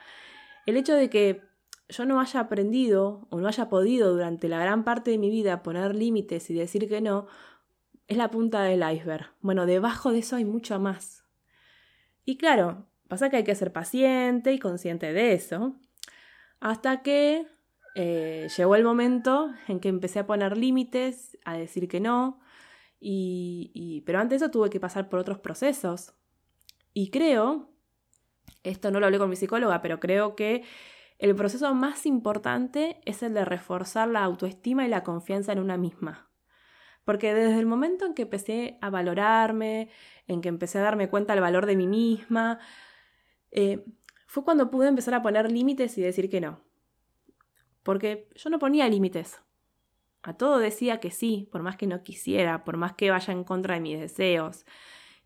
El 0.66 0.76
hecho 0.76 0.94
de 0.94 1.10
que 1.10 1.42
yo 1.88 2.04
no 2.04 2.20
haya 2.20 2.40
aprendido 2.40 3.26
o 3.30 3.40
no 3.40 3.48
haya 3.48 3.68
podido 3.68 4.12
durante 4.12 4.48
la 4.48 4.58
gran 4.58 4.84
parte 4.84 5.10
de 5.10 5.18
mi 5.18 5.30
vida 5.30 5.62
poner 5.62 5.94
límites 5.94 6.48
y 6.50 6.54
decir 6.54 6.88
que 6.88 7.00
no, 7.00 7.26
es 8.08 8.16
la 8.16 8.30
punta 8.30 8.62
del 8.62 8.82
iceberg. 8.82 9.32
Bueno, 9.40 9.66
debajo 9.66 10.12
de 10.12 10.18
eso 10.18 10.36
hay 10.36 10.44
mucho 10.44 10.78
más. 10.78 11.24
Y 12.24 12.36
claro, 12.36 12.86
pasa 13.08 13.30
que 13.30 13.36
hay 13.36 13.44
que 13.44 13.54
ser 13.54 13.72
paciente 13.72 14.52
y 14.52 14.58
consciente 14.58 15.12
de 15.12 15.34
eso, 15.34 15.76
hasta 16.60 17.02
que 17.02 17.46
eh, 17.94 18.48
llegó 18.56 18.76
el 18.76 18.84
momento 18.84 19.52
en 19.68 19.80
que 19.80 19.88
empecé 19.88 20.20
a 20.20 20.26
poner 20.26 20.56
límites, 20.56 21.38
a 21.44 21.56
decir 21.56 21.88
que 21.88 22.00
no, 22.00 22.40
y, 23.06 24.02
pero 24.06 24.18
antes 24.18 24.40
de 24.40 24.46
eso 24.46 24.50
tuve 24.50 24.70
que 24.70 24.80
pasar 24.80 25.10
por 25.10 25.18
otros 25.18 25.38
procesos. 25.38 26.14
Y 26.94 27.10
creo, 27.10 27.68
esto 28.62 28.90
no 28.90 28.98
lo 28.98 29.06
hablé 29.06 29.18
con 29.18 29.28
mi 29.28 29.36
psicóloga, 29.36 29.82
pero 29.82 30.00
creo 30.00 30.34
que 30.34 30.64
el 31.24 31.34
proceso 31.34 31.74
más 31.74 32.04
importante 32.04 33.00
es 33.06 33.22
el 33.22 33.32
de 33.32 33.46
reforzar 33.46 34.08
la 34.08 34.22
autoestima 34.22 34.84
y 34.84 34.88
la 34.88 35.02
confianza 35.02 35.52
en 35.52 35.58
una 35.58 35.78
misma. 35.78 36.28
Porque 37.06 37.32
desde 37.32 37.58
el 37.58 37.64
momento 37.64 38.04
en 38.04 38.12
que 38.12 38.22
empecé 38.22 38.76
a 38.82 38.90
valorarme, 38.90 39.88
en 40.26 40.42
que 40.42 40.50
empecé 40.50 40.80
a 40.80 40.82
darme 40.82 41.08
cuenta 41.08 41.32
del 41.32 41.40
valor 41.40 41.64
de 41.64 41.76
mí 41.76 41.86
misma, 41.86 42.58
eh, 43.52 43.86
fue 44.26 44.44
cuando 44.44 44.70
pude 44.70 44.88
empezar 44.88 45.14
a 45.14 45.22
poner 45.22 45.50
límites 45.50 45.96
y 45.96 46.02
decir 46.02 46.28
que 46.28 46.42
no. 46.42 46.60
Porque 47.82 48.28
yo 48.34 48.50
no 48.50 48.58
ponía 48.58 48.86
límites. 48.86 49.40
A 50.22 50.36
todo 50.36 50.58
decía 50.58 51.00
que 51.00 51.10
sí, 51.10 51.48
por 51.50 51.62
más 51.62 51.78
que 51.78 51.86
no 51.86 52.02
quisiera, 52.02 52.64
por 52.64 52.76
más 52.76 52.92
que 52.96 53.10
vaya 53.10 53.32
en 53.32 53.44
contra 53.44 53.76
de 53.76 53.80
mis 53.80 53.98
deseos. 53.98 54.66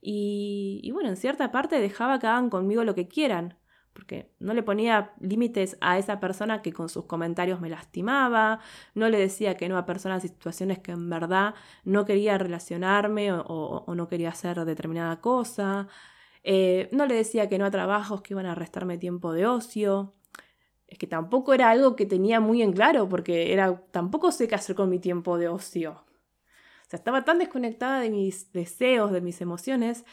Y, 0.00 0.88
bueno, 0.92 1.08
en 1.08 1.16
cierta 1.16 1.50
parte 1.50 1.80
dejaba 1.80 2.20
que 2.20 2.28
hagan 2.28 2.50
conmigo 2.50 2.84
lo 2.84 2.94
que 2.94 3.08
quieran, 3.08 3.58
porque 3.98 4.30
no 4.38 4.54
le 4.54 4.62
ponía 4.62 5.10
límites 5.18 5.76
a 5.80 5.98
esa 5.98 6.20
persona 6.20 6.62
que 6.62 6.72
con 6.72 6.88
sus 6.88 7.06
comentarios 7.06 7.60
me 7.60 7.68
lastimaba, 7.68 8.60
no 8.94 9.08
le 9.08 9.18
decía 9.18 9.56
que 9.56 9.68
no 9.68 9.76
a 9.76 9.86
personas 9.86 10.24
y 10.24 10.28
situaciones 10.28 10.78
que 10.78 10.92
en 10.92 11.10
verdad 11.10 11.56
no 11.82 12.04
quería 12.04 12.38
relacionarme 12.38 13.32
o, 13.32 13.84
no 13.92 14.06
quería 14.06 14.28
hacer 14.28 14.64
determinada 14.64 15.20
cosa, 15.20 15.88
eh, 16.44 16.88
no 16.92 17.06
le 17.06 17.16
decía 17.16 17.48
que 17.48 17.58
no 17.58 17.64
a 17.64 17.72
trabajos 17.72 18.22
que 18.22 18.34
iban 18.34 18.46
a 18.46 18.54
restarme 18.54 18.98
tiempo 18.98 19.32
de 19.32 19.48
ocio 19.48 20.14
es 20.86 20.96
que 20.96 21.08
tampoco 21.08 21.52
era 21.52 21.68
algo 21.68 21.96
que 21.96 22.06
tenía 22.06 22.38
muy 22.38 22.62
en 22.62 22.72
claro, 22.72 23.08
porque 23.08 23.52
era, 23.52 23.82
tampoco 23.90 24.30
sé 24.30 24.46
qué 24.46 24.54
hacer 24.54 24.76
con 24.76 24.88
mi 24.88 25.00
tiempo 25.00 25.38
de 25.38 25.48
ocio. 25.48 26.04
O 26.86 26.88
sea, 26.88 26.98
estaba 26.98 27.24
tan 27.24 27.38
desconectada 27.38 27.98
de 27.98 28.10
mis 28.10 28.52
deseos, 28.52 29.10
de 29.10 29.20
mis 29.20 29.40
emociones, 29.40 30.04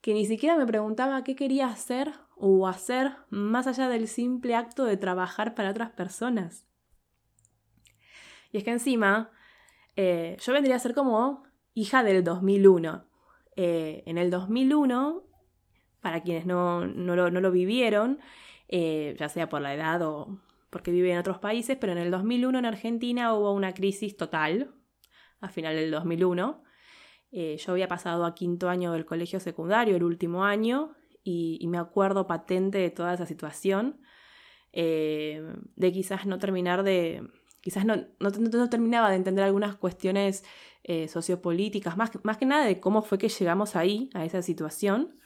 que 0.00 0.14
ni 0.14 0.24
siquiera 0.24 0.56
me 0.56 0.66
preguntaba 0.66 1.22
qué 1.24 1.36
quería 1.36 1.66
hacer 1.66 2.14
o 2.36 2.66
hacer 2.66 3.12
más 3.30 3.66
allá 3.66 3.88
del 3.88 4.08
simple 4.08 4.54
acto 4.54 4.84
de 4.84 4.96
trabajar 4.96 5.54
para 5.54 5.70
otras 5.70 5.90
personas. 5.90 6.66
Y 8.52 8.58
es 8.58 8.64
que 8.64 8.70
encima, 8.70 9.30
eh, 9.96 10.36
yo 10.40 10.52
vendría 10.52 10.76
a 10.76 10.80
ser 10.80 10.94
como 10.94 11.44
hija 11.74 12.02
del 12.02 12.22
2001. 12.22 13.06
Eh, 13.56 14.02
en 14.06 14.18
el 14.18 14.30
2001, 14.30 15.24
para 16.00 16.22
quienes 16.22 16.46
no, 16.46 16.86
no, 16.86 17.16
lo, 17.16 17.30
no 17.30 17.40
lo 17.40 17.50
vivieron, 17.50 18.20
eh, 18.68 19.14
ya 19.18 19.28
sea 19.28 19.48
por 19.48 19.60
la 19.60 19.74
edad 19.74 20.02
o 20.02 20.40
porque 20.74 20.90
vive 20.90 21.12
en 21.12 21.18
otros 21.18 21.38
países, 21.38 21.76
pero 21.80 21.92
en 21.92 21.98
el 21.98 22.10
2001 22.10 22.58
en 22.58 22.66
Argentina 22.66 23.32
hubo 23.32 23.52
una 23.52 23.74
crisis 23.74 24.16
total, 24.16 24.74
a 25.40 25.48
final 25.48 25.76
del 25.76 25.92
2001. 25.92 26.64
Eh, 27.30 27.56
yo 27.58 27.72
había 27.72 27.86
pasado 27.86 28.24
a 28.24 28.34
quinto 28.34 28.68
año 28.68 28.90
del 28.90 29.04
colegio 29.04 29.38
secundario, 29.38 29.94
el 29.94 30.02
último 30.02 30.44
año, 30.44 30.92
y, 31.24 31.66
me 31.68 31.78
acuerdo 31.78 32.26
patente 32.26 32.78
de 32.78 32.90
toda 32.90 33.14
esa 33.14 33.26
situación, 33.26 34.00
eh, 34.72 35.42
de 35.76 35.92
quizás 35.92 36.26
no 36.26 36.38
terminar 36.38 36.82
de, 36.84 37.26
quizás 37.60 37.84
no, 37.84 37.96
no, 38.20 38.68
terminaba 38.70 39.10
de 39.10 39.16
entender 39.16 39.44
algunas 39.44 39.76
cuestiones 39.76 40.44
sociopolíticas, 41.08 41.96
más, 41.96 42.10
más 42.24 42.36
que 42.36 42.44
nada 42.44 42.66
de 42.66 42.78
cómo 42.78 43.00
fue 43.00 43.16
que 43.16 43.30
llegamos 43.30 43.74
ahí, 43.74 44.10
a 44.12 44.26
esa 44.26 44.42
situación. 44.42 45.18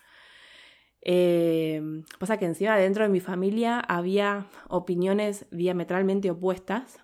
Eh, 1.02 1.80
pasa 2.18 2.38
que 2.38 2.44
encima 2.44 2.76
dentro 2.76 3.04
de 3.04 3.08
mi 3.08 3.20
familia 3.20 3.80
había 3.80 4.46
opiniones 4.68 5.46
diametralmente 5.50 6.30
opuestas. 6.30 7.00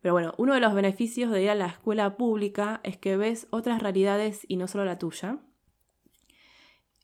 Pero 0.00 0.14
bueno, 0.14 0.34
uno 0.36 0.54
de 0.54 0.60
los 0.60 0.74
beneficios 0.74 1.30
de 1.30 1.42
ir 1.42 1.50
a 1.50 1.54
la 1.54 1.66
escuela 1.66 2.16
pública 2.16 2.80
es 2.82 2.96
que 2.98 3.16
ves 3.16 3.46
otras 3.50 3.82
realidades 3.82 4.44
y 4.48 4.56
no 4.56 4.66
solo 4.66 4.84
la 4.84 4.98
tuya. 4.98 5.38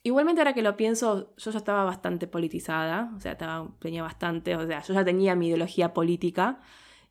Igualmente 0.09 0.41
ahora 0.41 0.55
que 0.55 0.63
lo 0.63 0.75
pienso, 0.75 1.35
yo 1.37 1.51
ya 1.51 1.59
estaba 1.59 1.85
bastante 1.85 2.27
politizada, 2.27 3.13
o 3.15 3.21
sea, 3.21 3.37
tenía 3.79 4.03
bastante, 4.03 4.57
o 4.57 4.67
sea, 4.67 4.81
yo 4.81 4.95
ya 4.95 5.05
tenía 5.05 5.35
mi 5.35 5.49
ideología 5.49 5.93
política 5.93 6.61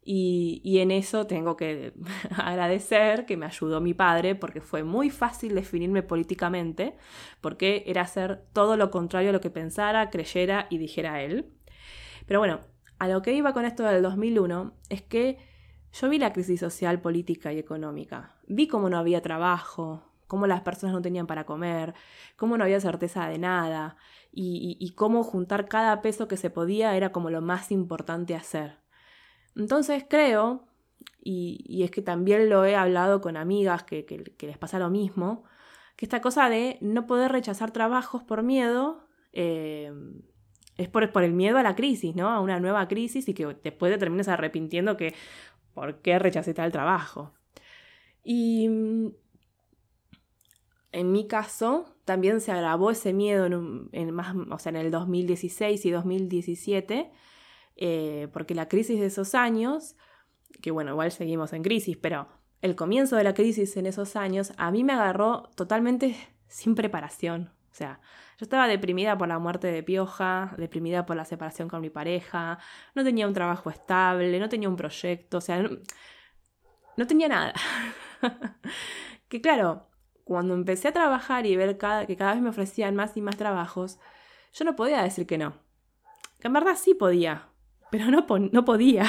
Y, 0.04 0.80
en 0.80 0.90
eso 0.90 1.28
tengo 1.28 1.56
que 1.58 1.94
agradecer 2.38 3.28
que 3.28 3.38
me 3.38 3.46
ayudó 3.46 3.82
mi 3.82 3.94
padre 3.94 4.34
porque 4.34 4.62
fue 4.62 4.84
muy 4.84 5.12
fácil 5.12 5.54
definirme 5.54 6.02
políticamente, 6.02 6.96
porque 7.40 7.84
era 7.86 8.02
hacer 8.02 8.42
todo 8.52 8.78
lo 8.78 8.90
contrario 8.90 9.30
a 9.30 9.34
lo 9.34 9.42
que 9.42 9.52
pensara, 9.52 10.10
creyera 10.10 10.66
y 10.72 10.80
dijera 10.80 11.22
él. 11.22 11.54
Pero 12.26 12.40
bueno, 12.40 12.62
a 12.98 13.08
lo 13.08 13.22
que 13.22 13.34
iba 13.34 13.54
con 13.54 13.66
esto 13.66 13.84
del 13.84 14.02
2001 14.02 14.74
es 14.90 15.04
que 15.04 15.38
yo 15.94 16.10
vi 16.10 16.18
la 16.18 16.34
crisis 16.34 16.62
social, 16.62 17.00
política 17.00 17.54
y 17.54 17.60
económica. 17.60 18.38
Vi 18.48 18.68
cómo 18.68 18.90
no 18.90 18.98
había 18.98 19.22
trabajo, 19.22 20.08
cómo 20.28 20.48
las 20.48 20.62
personas 20.62 20.94
no 20.94 21.02
tenían 21.02 21.28
para 21.28 21.46
comer, 21.46 21.94
cómo 22.36 22.58
no 22.58 22.64
había 22.64 22.80
certeza 22.80 23.28
de 23.28 23.38
nada 23.38 23.98
y, 24.32 24.94
cómo 24.96 25.24
juntar 25.24 25.68
cada 25.68 26.02
peso 26.02 26.28
que 26.28 26.38
se 26.38 26.50
podía 26.50 26.96
era 26.96 27.12
como 27.12 27.30
lo 27.30 27.42
más 27.42 27.72
importante 27.72 28.36
hacer. 28.36 28.78
Entonces 29.56 30.06
creo, 30.08 30.68
y, 31.24 31.84
es 31.84 31.92
que 31.92 32.02
también 32.02 32.50
lo 32.50 32.66
he 32.66 32.76
hablado 32.76 33.22
con 33.22 33.38
amigas 33.38 33.84
que, 33.84 34.06
les 34.40 34.58
pasa 34.58 34.80
lo 34.80 34.90
mismo, 34.90 35.44
que 35.96 36.06
esta 36.06 36.22
cosa 36.22 36.50
de 36.50 36.78
no 36.82 37.08
poder 37.08 37.32
rechazar 37.32 37.72
trabajos 37.72 38.24
por 38.24 38.44
miedo 38.44 39.08
eh, 39.34 39.92
es 40.78 40.90
por, 40.90 41.24
el 41.24 41.34
miedo 41.34 41.58
a 41.58 41.64
la 41.64 41.76
crisis, 41.76 42.16
¿no? 42.16 42.30
A 42.30 42.40
una 42.40 42.60
nueva 42.60 42.88
crisis 42.88 43.28
y 43.28 43.34
que 43.34 43.46
después 43.64 43.92
te 43.92 43.98
termines 43.98 44.28
arrepintiendo 44.28 44.96
que 44.96 45.16
por 45.74 46.02
qué 46.02 46.20
rechacé 46.20 46.54
tal 46.54 46.72
trabajo. 46.72 47.34
Y 48.24 48.70
en 50.92 51.12
mi 51.12 51.28
caso 51.28 51.96
también 52.06 52.42
se 52.42 52.52
agravó 52.52 52.92
ese 52.92 53.14
miedo 53.14 53.46
en, 53.92 54.12
más, 54.12 54.36
o 54.50 54.60
sea, 54.60 54.70
en 54.70 54.78
el 54.78 54.92
2016 54.92 55.86
y 55.86 55.92
2017 55.92 57.12
eh, 57.78 58.28
porque 58.34 58.56
la 58.56 58.68
crisis 58.68 59.00
de 59.00 59.06
esos 59.06 59.36
años, 59.36 59.96
que 60.62 60.72
bueno, 60.72 60.92
igual 60.92 61.12
seguimos 61.12 61.54
en 61.54 61.64
crisis, 61.64 61.96
pero 61.96 62.28
el 62.62 62.76
comienzo 62.76 63.16
de 63.16 63.24
la 63.24 63.36
crisis 63.36 63.78
en 63.78 63.86
esos 63.86 64.16
años 64.16 64.52
a 64.58 64.72
mí 64.72 64.84
me 64.84 64.94
agarró 64.94 65.44
totalmente 65.56 66.16
sin 66.48 66.74
preparación. 66.76 67.52
O 67.72 67.76
sea, 67.78 68.00
yo 68.40 68.46
estaba 68.46 68.68
deprimida 68.68 69.16
por 69.18 69.28
la 69.28 69.38
muerte 69.38 69.68
de 69.68 69.84
Pioja, 69.84 70.56
deprimida 70.58 71.06
por 71.06 71.16
la 71.16 71.26
separación 71.26 71.68
con 71.70 71.82
mi 71.82 71.92
pareja, 71.92 72.58
no 72.96 73.04
tenía 73.04 73.28
un 73.28 73.34
trabajo 73.34 73.70
estable, 73.70 74.40
no 74.40 74.50
tenía 74.50 74.70
un 74.70 74.76
proyecto, 74.76 75.38
o 75.38 75.42
sea, 75.42 75.62
no, 75.62 77.08
tenía 77.08 77.28
nada. 77.28 77.54
que 79.28 79.40
claro, 79.42 79.88
cuando 80.28 80.54
empecé 80.54 80.90
a 80.90 80.94
trabajar 80.94 81.46
y 81.46 81.56
ver 81.56 81.78
que 81.78 82.18
cada 82.18 82.34
vez 82.34 82.42
me 82.42 82.50
ofrecían 82.50 82.96
más 82.96 83.16
y 83.16 83.22
más 83.22 83.38
trabajos, 83.38 83.98
yo 84.54 84.66
no 84.66 84.76
podía 84.76 85.02
decir 85.02 85.26
que 85.26 85.38
no. 85.38 85.54
Que 86.40 86.48
en 86.48 86.54
verdad 86.54 86.76
sí 86.76 86.94
podía, 86.94 87.48
pero 87.92 88.12
no, 88.12 88.26
no 88.52 88.66
podía. 88.66 89.06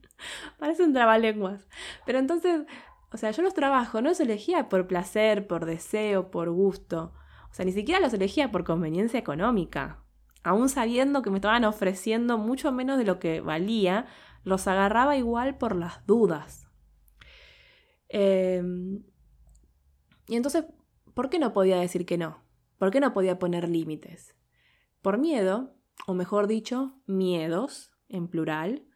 Parece 0.58 0.84
un 0.84 0.92
trabalenguas. 0.92 1.66
Pero 2.06 2.20
entonces, 2.20 2.62
o 3.10 3.16
sea, 3.16 3.32
yo 3.32 3.42
los 3.42 3.54
trabajos 3.54 4.00
no 4.02 4.10
los 4.10 4.20
elegía 4.20 4.68
por 4.68 4.86
placer, 4.86 5.48
por 5.48 5.66
deseo, 5.66 6.30
por 6.30 6.48
gusto. 6.50 7.12
O 7.50 7.54
sea, 7.54 7.64
ni 7.64 7.72
siquiera 7.72 8.00
los 8.00 8.14
elegía 8.14 8.52
por 8.52 8.62
conveniencia 8.62 9.18
económica. 9.18 9.98
Aún 10.44 10.68
sabiendo 10.68 11.22
que 11.22 11.30
me 11.30 11.38
estaban 11.38 11.64
ofreciendo 11.64 12.38
mucho 12.38 12.70
menos 12.70 12.98
de 12.98 13.04
lo 13.04 13.18
que 13.18 13.40
valía, 13.40 14.06
los 14.44 14.68
agarraba 14.68 15.16
igual 15.16 15.58
por 15.58 15.74
las 15.74 16.06
dudas. 16.06 16.68
Em, 18.08 19.02
y 20.32 20.36
entonces, 20.36 20.64
¿por 21.12 21.28
qué 21.28 21.38
no 21.38 21.52
podía 21.52 21.76
decir 21.76 22.06
que 22.06 22.16
no? 22.16 22.42
¿Por 22.78 22.90
qué 22.90 23.00
no 23.00 23.12
podía 23.12 23.38
poner 23.38 23.68
límites? 23.68 24.34
Por 25.02 25.18
miedo, 25.18 25.74
o 26.06 26.14
mejor 26.14 26.46
dicho, 26.46 26.94
miedos 27.04 27.92
en 28.08 28.28
plural, 28.28 28.86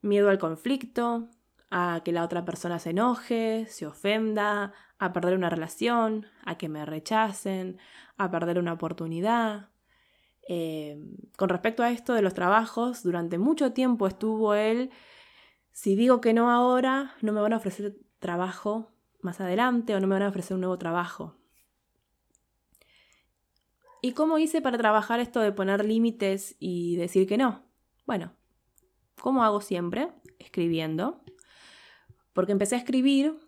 miedo 0.00 0.30
al 0.30 0.38
conflicto, 0.38 1.28
a 1.70 2.00
que 2.02 2.12
la 2.12 2.24
otra 2.24 2.46
persona 2.46 2.78
se 2.78 2.88
enoje, 2.88 3.66
se 3.68 3.86
ofenda, 3.86 4.72
a 4.98 5.12
perder 5.12 5.36
una 5.36 5.50
relación, 5.50 6.24
a 6.42 6.56
que 6.56 6.70
me 6.70 6.86
rechacen, 6.86 7.76
a 8.16 8.30
perder 8.30 8.58
una 8.58 8.72
oportunidad. 8.72 9.68
Eh, 10.48 10.96
con 11.36 11.50
respecto 11.50 11.82
a 11.82 11.90
esto 11.90 12.14
de 12.14 12.22
los 12.22 12.32
trabajos, 12.32 13.02
durante 13.02 13.36
mucho 13.36 13.74
tiempo 13.74 14.06
estuvo 14.06 14.54
él, 14.54 14.90
si 15.70 15.96
digo 15.96 16.22
que 16.22 16.32
no 16.32 16.50
ahora, 16.50 17.12
no 17.20 17.34
me 17.34 17.42
van 17.42 17.52
a 17.52 17.58
ofrecer 17.58 17.94
trabajo 18.20 18.91
más 19.22 19.40
adelante 19.40 19.94
o 19.94 20.00
no 20.00 20.06
me 20.06 20.14
van 20.14 20.22
a 20.22 20.28
ofrecer 20.28 20.54
un 20.54 20.60
nuevo 20.60 20.78
trabajo. 20.78 21.36
¿Y 24.00 24.12
cómo 24.12 24.38
hice 24.38 24.60
para 24.60 24.78
trabajar 24.78 25.20
esto 25.20 25.40
de 25.40 25.52
poner 25.52 25.84
límites 25.84 26.56
y 26.58 26.96
decir 26.96 27.28
que 27.28 27.38
no? 27.38 27.64
Bueno, 28.04 28.34
como 29.20 29.44
hago 29.44 29.60
siempre, 29.60 30.08
escribiendo, 30.40 31.22
porque 32.32 32.50
empecé 32.50 32.74
a 32.74 32.78
escribir, 32.78 33.38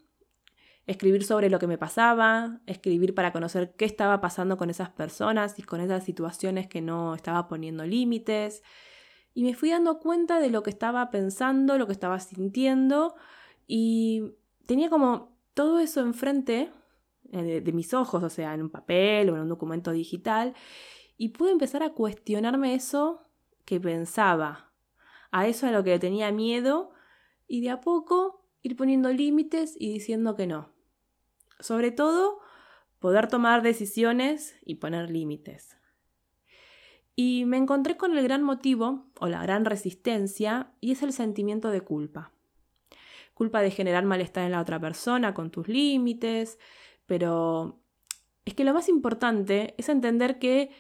escribir 0.87 1.25
sobre 1.25 1.51
lo 1.51 1.59
que 1.59 1.67
me 1.67 1.77
pasaba, 1.77 2.61
escribir 2.67 3.15
para 3.15 3.33
conocer 3.33 3.75
qué 3.75 3.85
estaba 3.85 4.21
pasando 4.21 4.57
con 4.57 4.71
esas 4.71 4.91
personas 4.91 5.59
y 5.59 5.63
con 5.63 5.81
esas 5.81 6.05
situaciones 6.05 6.69
que 6.69 6.81
no 6.81 7.17
estaba 7.17 7.49
poniendo 7.49 7.85
límites. 7.85 8.63
Y 9.35 9.43
me 9.43 9.55
fui 9.55 9.71
dando 9.71 9.99
cuenta 9.99 10.39
de 10.39 10.51
lo 10.51 10.63
que 10.63 10.71
estaba 10.71 11.11
pensando, 11.11 11.79
lo 11.79 11.87
que 11.87 11.93
estaba 11.93 12.21
sintiendo 12.21 13.17
y 13.67 14.37
tenía 14.67 14.89
como 14.89 15.34
todo 15.55 15.79
eso 15.79 16.01
enfrente 16.01 16.71
eh, 17.33 17.43
de, 17.43 17.61
de 17.61 17.73
mis 17.73 17.95
ojos, 17.95 18.23
o 18.23 18.31
sea, 18.31 18.55
en 18.55 18.63
un 18.63 18.71
papel 18.71 19.31
o 19.31 19.37
en 19.37 19.43
un 19.43 19.49
documento 19.49 19.93
digital, 19.93 20.55
y 21.17 21.31
pude 21.31 21.53
empezar 21.53 21.83
a 21.83 21.91
cuestionarme 21.91 22.75
eso 22.75 23.23
que 23.65 23.81
pensaba, 23.81 24.73
a 25.31 25.47
eso 25.47 25.67
a 25.67 25.71
lo 25.71 25.83
que 25.85 25.99
tenía 25.99 26.31
miedo 26.33 26.93
y 27.47 27.61
de 27.61 27.71
a 27.71 27.81
poco 27.81 28.45
ir 28.63 28.77
poniendo 28.77 29.11
límites 29.13 29.75
y 29.79 29.93
diciendo 29.93 30.37
que 30.37 30.47
no. 30.47 30.73
Sobre 31.61 31.91
todo, 31.91 32.41
poder 32.99 33.29
tomar 33.29 33.63
decisiones 33.63 34.57
y 34.65 34.77
poner 34.77 35.11
límites. 35.11 35.77
Y 37.17 37.45
me 37.47 37.59
encontré 37.59 37.97
con 37.97 38.17
el 38.17 38.25
gran 38.25 38.43
motivo 38.43 39.07
o 39.21 39.29
la 39.29 39.43
gran 39.43 39.65
resistencia 39.65 40.73
y 40.81 40.93
es 40.93 41.03
el 41.03 41.13
sentimiento 41.13 41.71
de 41.71 41.83
culpa. 41.83 42.34
Culpa 43.35 43.61
de 43.61 43.71
generar 43.71 44.05
malestar 44.05 44.45
en 44.45 44.53
la 44.53 44.61
otra 44.61 44.81
persona 44.81 45.35
con 45.35 45.51
tus 45.51 45.69
límites, 45.69 46.59
pero 47.07 47.81
es 48.45 48.55
que 48.55 48.65
lo 48.65 48.75
más 48.75 48.89
importante 48.89 49.75
es 49.77 49.89
entender 49.89 50.39
que 50.39 50.71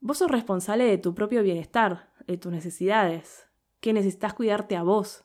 vos 0.00 0.18
sos 0.18 0.30
responsable 0.30 0.84
de 0.84 0.98
tu 0.98 1.14
propio 1.14 1.42
bienestar, 1.42 2.10
de 2.26 2.38
tus 2.38 2.52
necesidades 2.52 3.46
que 3.80 3.92
necesitas 3.92 4.34
cuidarte 4.34 4.76
a 4.76 4.82
vos. 4.82 5.24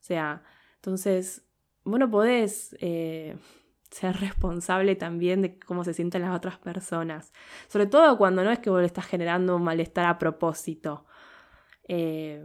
O 0.00 0.04
sea, 0.04 0.42
entonces, 0.76 1.44
bueno, 1.84 2.10
podés 2.10 2.76
eh, 2.80 3.36
ser 3.90 4.16
responsable 4.16 4.96
también 4.96 5.42
de 5.42 5.58
cómo 5.58 5.84
se 5.84 5.94
sienten 5.94 6.22
las 6.22 6.34
otras 6.34 6.58
personas. 6.58 7.32
Sobre 7.68 7.86
todo 7.86 8.16
cuando 8.18 8.42
no 8.42 8.50
es 8.50 8.58
que 8.58 8.70
vos 8.70 8.80
le 8.80 8.86
estás 8.86 9.06
generando 9.06 9.56
un 9.56 9.62
malestar 9.62 10.06
a 10.06 10.18
propósito. 10.18 11.06
Eh, 11.86 12.44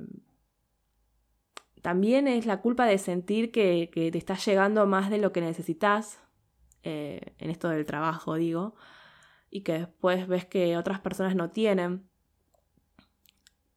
también 1.88 2.28
es 2.28 2.46
la 2.46 2.60
culpa 2.60 2.86
de 2.86 2.98
sentir 2.98 3.50
que, 3.50 3.90
te 3.94 4.18
estás 4.18 4.46
llegando 4.46 4.86
más 4.88 5.10
de 5.10 5.20
lo 5.20 5.32
que 5.32 5.40
necesitas, 5.40 6.20
eh, 6.84 7.34
en 7.38 7.50
esto 7.50 7.70
del 7.70 7.86
trabajo 7.86 8.36
digo, 8.36 8.76
y 9.50 9.62
que 9.62 9.72
después 9.72 10.28
ves 10.28 10.44
que 10.44 10.76
otras 10.76 11.00
personas 11.00 11.34
no 11.34 11.50
tienen. 11.50 12.10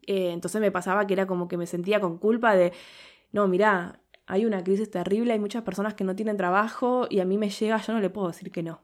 Eh, 0.08 0.32
entonces 0.32 0.60
me 0.60 0.72
pasaba 0.72 1.06
que 1.06 1.12
era 1.12 1.28
como 1.28 1.46
que 1.46 1.56
me 1.56 1.68
sentía 1.68 2.00
con 2.00 2.18
culpa 2.18 2.56
de, 2.56 2.72
no, 3.30 3.46
mira, 3.46 4.00
hay 4.26 4.44
una 4.44 4.64
crisis 4.64 4.90
terrible, 4.90 5.32
hay 5.32 5.38
muchas 5.38 5.62
personas 5.62 5.94
que 5.94 6.02
no 6.02 6.16
tienen 6.16 6.36
trabajo 6.36 7.06
y 7.08 7.20
a 7.20 7.24
mí 7.24 7.38
me 7.38 7.48
llega, 7.48 7.76
yo 7.76 7.92
no 7.92 8.00
le 8.00 8.10
puedo 8.10 8.26
decir 8.26 8.50
que 8.50 8.64
no. 8.64 8.82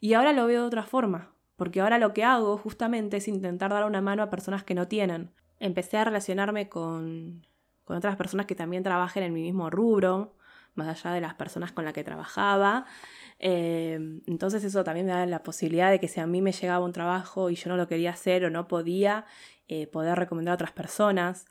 Y 0.00 0.14
ahora 0.14 0.32
lo 0.32 0.48
veo 0.48 0.62
de 0.62 0.66
otra 0.66 0.82
forma, 0.82 1.32
porque 1.54 1.80
ahora 1.80 1.98
lo 1.98 2.12
que 2.12 2.24
hago 2.24 2.58
justamente 2.58 3.18
es 3.18 3.28
intentar 3.28 3.70
dar 3.70 3.84
una 3.84 4.00
mano 4.00 4.24
a 4.24 4.30
personas 4.30 4.64
que 4.64 4.74
no 4.74 4.88
tienen. 4.88 5.30
Empecé 5.60 5.98
a 5.98 6.04
relacionarme 6.06 6.68
con, 6.68 7.44
con 7.88 7.96
otras 7.96 8.16
personas 8.16 8.44
que 8.44 8.54
también 8.54 8.82
trabajan 8.82 9.22
en 9.22 9.32
mi 9.32 9.40
mismo 9.40 9.70
rubro, 9.70 10.36
más 10.74 10.88
allá 10.88 11.14
de 11.14 11.22
las 11.22 11.32
personas 11.32 11.72
con 11.72 11.86
las 11.86 11.94
que 11.94 12.04
trabajaba. 12.04 12.84
Eh, 13.38 13.98
entonces 14.26 14.62
eso 14.62 14.84
también 14.84 15.06
me 15.06 15.12
da 15.12 15.24
la 15.24 15.42
posibilidad 15.42 15.90
de 15.90 15.98
que 15.98 16.06
si 16.06 16.20
a 16.20 16.26
mí 16.26 16.42
me 16.42 16.52
llegaba 16.52 16.84
un 16.84 16.92
trabajo 16.92 17.48
y 17.48 17.54
yo 17.54 17.70
no 17.70 17.78
lo 17.78 17.88
quería 17.88 18.10
hacer 18.10 18.44
o 18.44 18.50
no 18.50 18.68
podía, 18.68 19.24
eh, 19.68 19.86
poder 19.86 20.18
recomendar 20.18 20.52
a 20.52 20.54
otras 20.56 20.72
personas. 20.72 21.46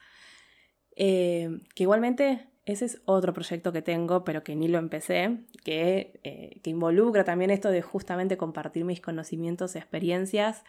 Eh, 0.95 1.60
que 1.73 1.84
igualmente 1.84 2.52
ese 2.65 2.86
es 2.86 3.02
otro 3.06 3.34
proyecto 3.34 3.73
que 3.73 3.82
tengo, 3.82 4.23
pero 4.23 4.43
que 4.43 4.56
ni 4.56 4.67
lo 4.67 4.78
empecé, 4.78 5.39
que, 5.63 6.19
eh, 6.23 6.60
que 6.62 6.69
involucra 6.69 7.23
también 7.23 7.50
esto 7.50 7.71
de 7.71 7.82
justamente 7.82 8.38
compartir 8.38 8.86
mis 8.86 9.02
conocimientos 9.02 9.73
y 9.73 9.80
experiencias 9.80 10.63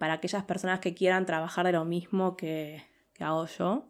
para 0.00 0.14
aquellas 0.14 0.44
personas 0.44 0.80
que 0.80 0.94
quieran 0.94 1.26
trabajar 1.26 1.66
de 1.66 1.72
lo 1.72 1.84
mismo 1.84 2.34
que, 2.34 2.82
hago 3.20 3.44
yo. 3.46 3.88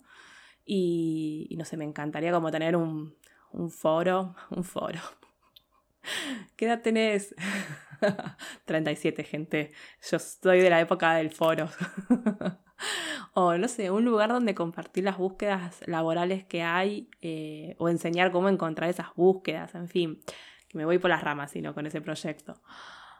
Y, 0.66 1.54
no 1.56 1.64
sé, 1.64 1.76
me 1.76 1.84
encantaría 1.84 2.32
como 2.32 2.50
tener 2.50 2.76
un, 2.76 3.14
un 3.52 3.70
foro, 3.70 4.34
un 4.50 4.64
foro. 4.64 5.00
¿Qué 6.56 6.66
edad 6.66 6.82
tenés? 6.82 7.34
37, 8.64 9.24
gente. 9.24 9.72
Yo 10.10 10.16
estoy 10.16 10.60
de 10.60 10.70
la 10.70 10.80
época 10.80 11.14
del 11.14 11.30
foro. 11.30 11.68
o 13.34 13.56
no 13.56 13.68
sé, 13.68 13.90
un 13.90 14.04
lugar 14.04 14.30
donde 14.30 14.54
compartir 14.54 15.04
las 15.04 15.18
búsquedas 15.18 15.82
laborales 15.86 16.44
que 16.44 16.62
hay 16.62 17.08
eh, 17.22 17.76
o 17.78 17.88
enseñar 17.88 18.32
cómo 18.32 18.48
encontrar 18.48 18.90
esas 18.90 19.14
búsquedas, 19.14 19.74
en 19.74 19.88
fin, 19.88 20.20
que 20.68 20.78
me 20.78 20.84
voy 20.84 20.98
por 20.98 21.10
las 21.10 21.22
ramas, 21.22 21.52
sino 21.52 21.74
con 21.74 21.86
ese 21.86 22.00
proyecto. 22.00 22.60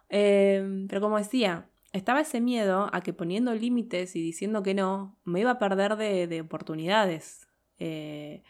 Em, 0.09 0.87
pero 0.89 1.01
como 1.01 1.19
decía, 1.19 1.69
estaba 1.97 2.21
ese 2.21 2.41
miedo 2.41 2.89
a 2.93 3.01
que 3.03 3.13
poniendo 3.13 3.55
límites 3.55 4.17
y 4.17 4.23
diciendo 4.23 4.63
que 4.63 4.75
no, 4.75 5.19
me 5.25 5.41
iba 5.41 5.53
a 5.53 5.59
perder 5.59 5.97
de, 5.97 6.41
oportunidades. 6.41 7.49
Eh, 7.79 8.43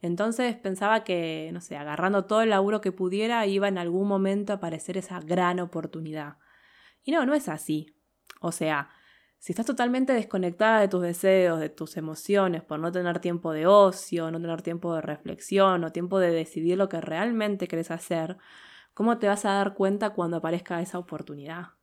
entonces 0.00 0.56
pensaba 0.56 1.04
que, 1.04 1.50
no 1.52 1.60
sé, 1.60 1.76
agarrando 1.76 2.24
todo 2.26 2.42
el 2.42 2.50
laburo 2.50 2.80
que 2.80 2.92
pudiera, 2.92 3.46
iba 3.46 3.68
en 3.68 3.78
algún 3.78 4.08
momento 4.08 4.52
a 4.52 4.56
aparecer 4.56 4.96
esa 4.98 5.20
gran 5.20 5.60
oportunidad. 5.60 6.38
Y 7.04 7.12
no, 7.12 7.26
no 7.26 7.34
es 7.34 7.48
así. 7.48 7.94
O 8.40 8.52
sea, 8.52 8.90
si 9.38 9.52
estás 9.52 9.66
totalmente 9.66 10.12
desconectada 10.12 10.80
de 10.80 10.88
tus 10.88 11.02
deseos, 11.02 11.60
de 11.60 11.68
tus 11.68 11.96
emociones, 11.96 12.62
por 12.62 12.78
no 12.78 12.92
tener 12.92 13.18
tiempo 13.20 13.52
de 13.52 13.66
ocio, 13.66 14.30
no 14.30 14.40
tener 14.40 14.62
tiempo 14.62 14.94
de 14.94 15.02
reflexión 15.02 15.84
o 15.84 15.92
tiempo 15.92 16.18
de 16.20 16.30
decidir 16.30 16.78
lo 16.78 16.88
que 16.88 17.00
realmente 17.00 17.68
querés 17.68 17.90
hacer, 17.90 18.38
¿cómo 18.94 19.18
te 19.18 19.28
vas 19.28 19.44
a 19.44 19.52
dar 19.52 19.74
cuenta 19.74 20.10
cuando 20.10 20.36
aparezca 20.38 20.80
esa 20.80 20.98
oportunidad? 20.98 21.81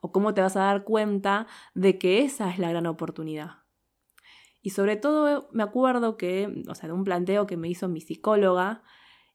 ¿O 0.00 0.12
cómo 0.12 0.34
te 0.34 0.40
vas 0.40 0.56
a 0.56 0.64
dar 0.64 0.84
cuenta 0.84 1.46
de 1.74 1.98
que 1.98 2.22
esa 2.22 2.50
es 2.50 2.58
la 2.58 2.70
gran 2.70 2.86
oportunidad? 2.86 3.64
Y 4.60 4.70
sobre 4.70 4.96
todo 4.96 5.48
me 5.52 5.62
acuerdo 5.62 6.16
que, 6.16 6.62
o 6.68 6.74
sea, 6.74 6.88
de 6.88 6.92
un 6.92 7.04
planteo 7.04 7.46
que 7.46 7.56
me 7.56 7.68
hizo 7.68 7.88
mi 7.88 8.00
psicóloga 8.00 8.82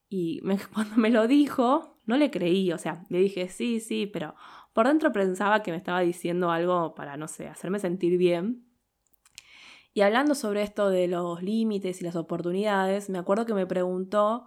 y 0.10 0.42
cuando 0.74 0.96
me 0.98 1.10
lo 1.10 1.28
dijo, 1.28 2.00
no 2.06 2.18
le 2.18 2.30
creí, 2.30 2.72
o 2.72 2.78
sea, 2.78 3.06
le 3.10 3.20
dije 3.20 3.50
sí, 3.50 3.80
sí, 3.80 4.06
pero 4.06 4.36
por 4.74 4.88
dentro 4.88 5.12
pensaba 5.12 5.64
que 5.64 5.72
me 5.72 5.78
estaba 5.78 6.02
diciendo 6.02 6.52
algo 6.52 6.94
para, 6.96 7.18
no 7.18 7.28
sé, 7.28 7.48
hacerme 7.48 7.80
sentir 7.80 8.18
bien. 8.18 8.68
Y 9.94 10.02
hablando 10.02 10.34
sobre 10.34 10.64
esto 10.64 10.90
de 10.90 11.08
los 11.08 11.44
límites 11.44 12.02
y 12.02 12.04
las 12.04 12.16
oportunidades, 12.16 13.10
me 13.10 13.20
acuerdo 13.20 13.46
que 13.46 13.54
me 13.54 13.68
preguntó, 13.68 14.46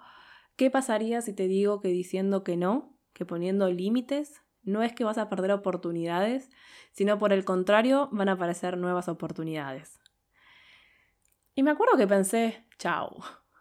¿qué 0.57 0.71
pasaría 0.71 1.21
si 1.21 1.33
te 1.33 1.47
digo 1.47 1.81
que 1.81 1.89
diciendo 1.89 2.43
que 2.43 2.57
no, 2.57 2.99
que 3.13 3.25
poniendo 3.25 3.71
límites, 3.71 4.43
no 4.67 4.83
es 4.83 4.93
que 4.93 5.05
vas 5.05 5.17
a 5.17 5.29
perder 5.31 5.53
oportunidades, 5.53 6.51
sino 6.93 7.19
por 7.19 7.33
el 7.33 7.45
contrario 7.45 8.09
van 8.13 8.29
a 8.29 8.33
aparecer 8.33 8.77
nuevas 8.77 9.09
oportunidades? 9.09 9.99
Y 11.55 11.63
me 11.63 11.71
acuerdo 11.71 11.97
que 11.97 12.07
pensé, 12.07 12.67
chao, 12.79 13.17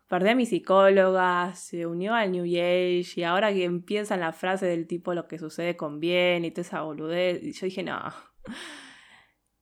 perdí 0.08 0.30
a 0.30 0.36
mi 0.36 0.46
psicóloga, 0.46 1.54
se 1.56 1.86
unió 1.86 2.13
al 2.13 2.32
New 2.32 2.44
Age 2.44 3.06
y 3.15 3.24
ahora 3.24 3.54
que 3.54 3.63
empieza 3.63 4.18
la 4.18 4.34
frase 4.34 4.65
del 4.65 4.88
tipo 4.88 5.13
lo 5.13 5.28
que 5.28 5.39
sucede 5.39 5.78
con 5.78 6.00
bien 6.00 6.44
y 6.44 6.52
toda 6.52 6.62
esa 6.62 6.82
boludez, 6.82 7.41
y 7.41 7.54
yo 7.54 7.65
dije, 7.65 7.84
no. 7.84 8.13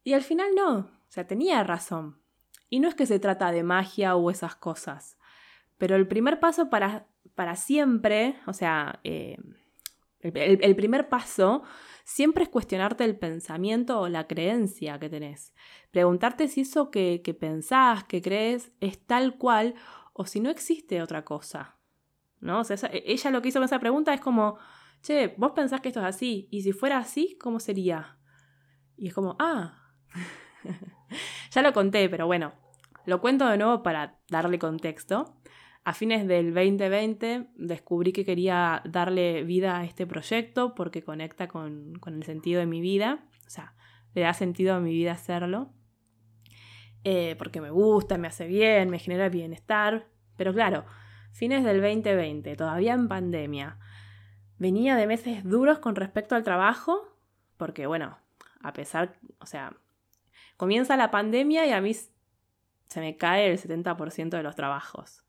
Y 0.04 0.14
al 0.14 0.22
final 0.22 0.48
no, 0.56 0.78
o 0.78 0.90
sea, 1.10 1.28
tenía 1.28 1.64
razón. 1.64 2.20
Y 2.70 2.80
no 2.80 2.88
es 2.88 2.96
que 2.96 3.06
se 3.06 3.20
trata 3.20 3.52
de 3.52 3.64
magia 3.64 4.16
o 4.16 4.32
esas 4.32 4.56
cosas, 4.56 5.18
pero 5.78 5.96
el 5.96 6.08
primer 6.08 6.40
paso 6.40 6.70
para, 6.70 7.08
para 7.36 7.56
siempre, 7.56 8.36
o 8.48 8.54
sea, 8.54 9.00
eh, 9.04 9.38
el, 10.24 10.76
primer 10.76 11.10
paso 11.10 11.64
siempre 12.06 12.44
es 12.44 12.50
cuestionarte 12.50 13.04
el 13.04 13.18
pensamiento 13.18 14.00
o 14.00 14.10
la 14.10 14.28
creencia 14.28 15.00
que 15.00 15.10
tenés. 15.10 15.54
Preguntarte 15.92 16.48
si 16.48 16.62
eso 16.62 16.90
que, 16.92 17.22
que 17.24 17.34
pensás, 17.34 18.04
que 18.06 18.22
crees, 18.22 18.72
es 18.80 19.06
tal 19.06 19.38
cual 19.38 19.76
o 20.14 20.26
si 20.26 20.40
no 20.40 20.50
existe 20.50 21.02
otra 21.02 21.26
cosa. 21.26 21.78
¿No? 22.40 22.60
O 22.60 22.64
sea, 22.64 22.78
ella 22.92 23.32
lo 23.32 23.42
que 23.42 23.50
hizo 23.50 23.60
con 23.60 23.66
esa 23.66 23.80
pregunta 23.80 24.14
es 24.14 24.20
como, 24.20 24.58
che, 25.02 25.34
vos 25.38 25.52
pensás 25.54 25.82
que 25.82 25.90
esto 25.90 26.02
es 26.02 26.06
así, 26.06 26.48
y 26.52 26.62
si 26.62 26.74
fuera 26.74 26.98
así, 26.98 27.38
¿cómo 27.40 27.60
sería? 27.60 28.18
Y 28.98 29.08
es 29.08 29.14
como, 29.14 29.38
ah, 29.40 29.94
ya 31.52 31.62
lo 31.62 31.72
conté, 31.74 32.10
pero 32.10 32.26
bueno, 32.26 32.54
lo 33.06 33.22
cuento 33.22 33.48
de 33.48 33.58
nuevo 33.58 33.82
para 33.84 34.20
darle 34.30 34.60
contexto. 34.60 35.38
A 35.86 35.94
fines 35.94 36.28
del 36.28 36.54
2020 36.54 37.48
descubrí 37.56 38.14
que 38.14 38.24
quería 38.24 38.82
darle 38.86 39.44
vida 39.44 39.80
a 39.80 39.84
este 39.84 40.08
proyecto 40.08 40.76
porque 40.76 41.04
conecta 41.04 41.50
con, 41.50 42.00
el 42.06 42.24
sentido 42.24 42.62
de 42.62 42.66
mi 42.66 42.80
vida, 42.80 43.26
o 43.46 43.50
sea, 43.50 43.76
le 44.14 44.22
da 44.22 44.34
sentido 44.34 44.76
a 44.76 44.80
mi 44.80 44.94
vida 44.94 45.12
hacerlo, 45.12 45.74
eh, 47.04 47.36
porque 47.38 47.60
me 47.60 47.70
gusta, 47.70 48.18
me 48.18 48.30
hace 48.30 48.48
bien, 48.48 48.90
me 48.90 49.00
genera 49.00 49.28
bienestar, 49.28 50.08
pero 50.38 50.54
claro, 50.54 50.86
fines 51.34 51.66
del 51.66 51.82
2020, 51.82 52.56
todavía 52.56 52.94
en 52.94 53.10
pandemia, 53.10 53.78
venía 54.58 54.96
de 54.96 55.06
meses 55.06 55.44
duros 55.44 55.80
con 55.80 55.98
respecto 55.98 56.36
al 56.36 56.44
trabajo, 56.44 57.18
porque 57.58 57.88
bueno, 57.88 58.18
a 58.62 58.72
pesar, 58.72 59.18
o 59.40 59.46
sea, 59.46 59.76
comienza 60.56 60.96
la 60.96 61.12
pandemia 61.12 61.66
y 61.66 61.72
a 61.72 61.82
mí 61.82 61.94
se 61.94 63.02
me 63.02 63.18
cae 63.18 63.52
el 63.52 63.60
70% 63.60 64.30
de 64.30 64.44
los 64.44 64.56
trabajos. 64.56 65.23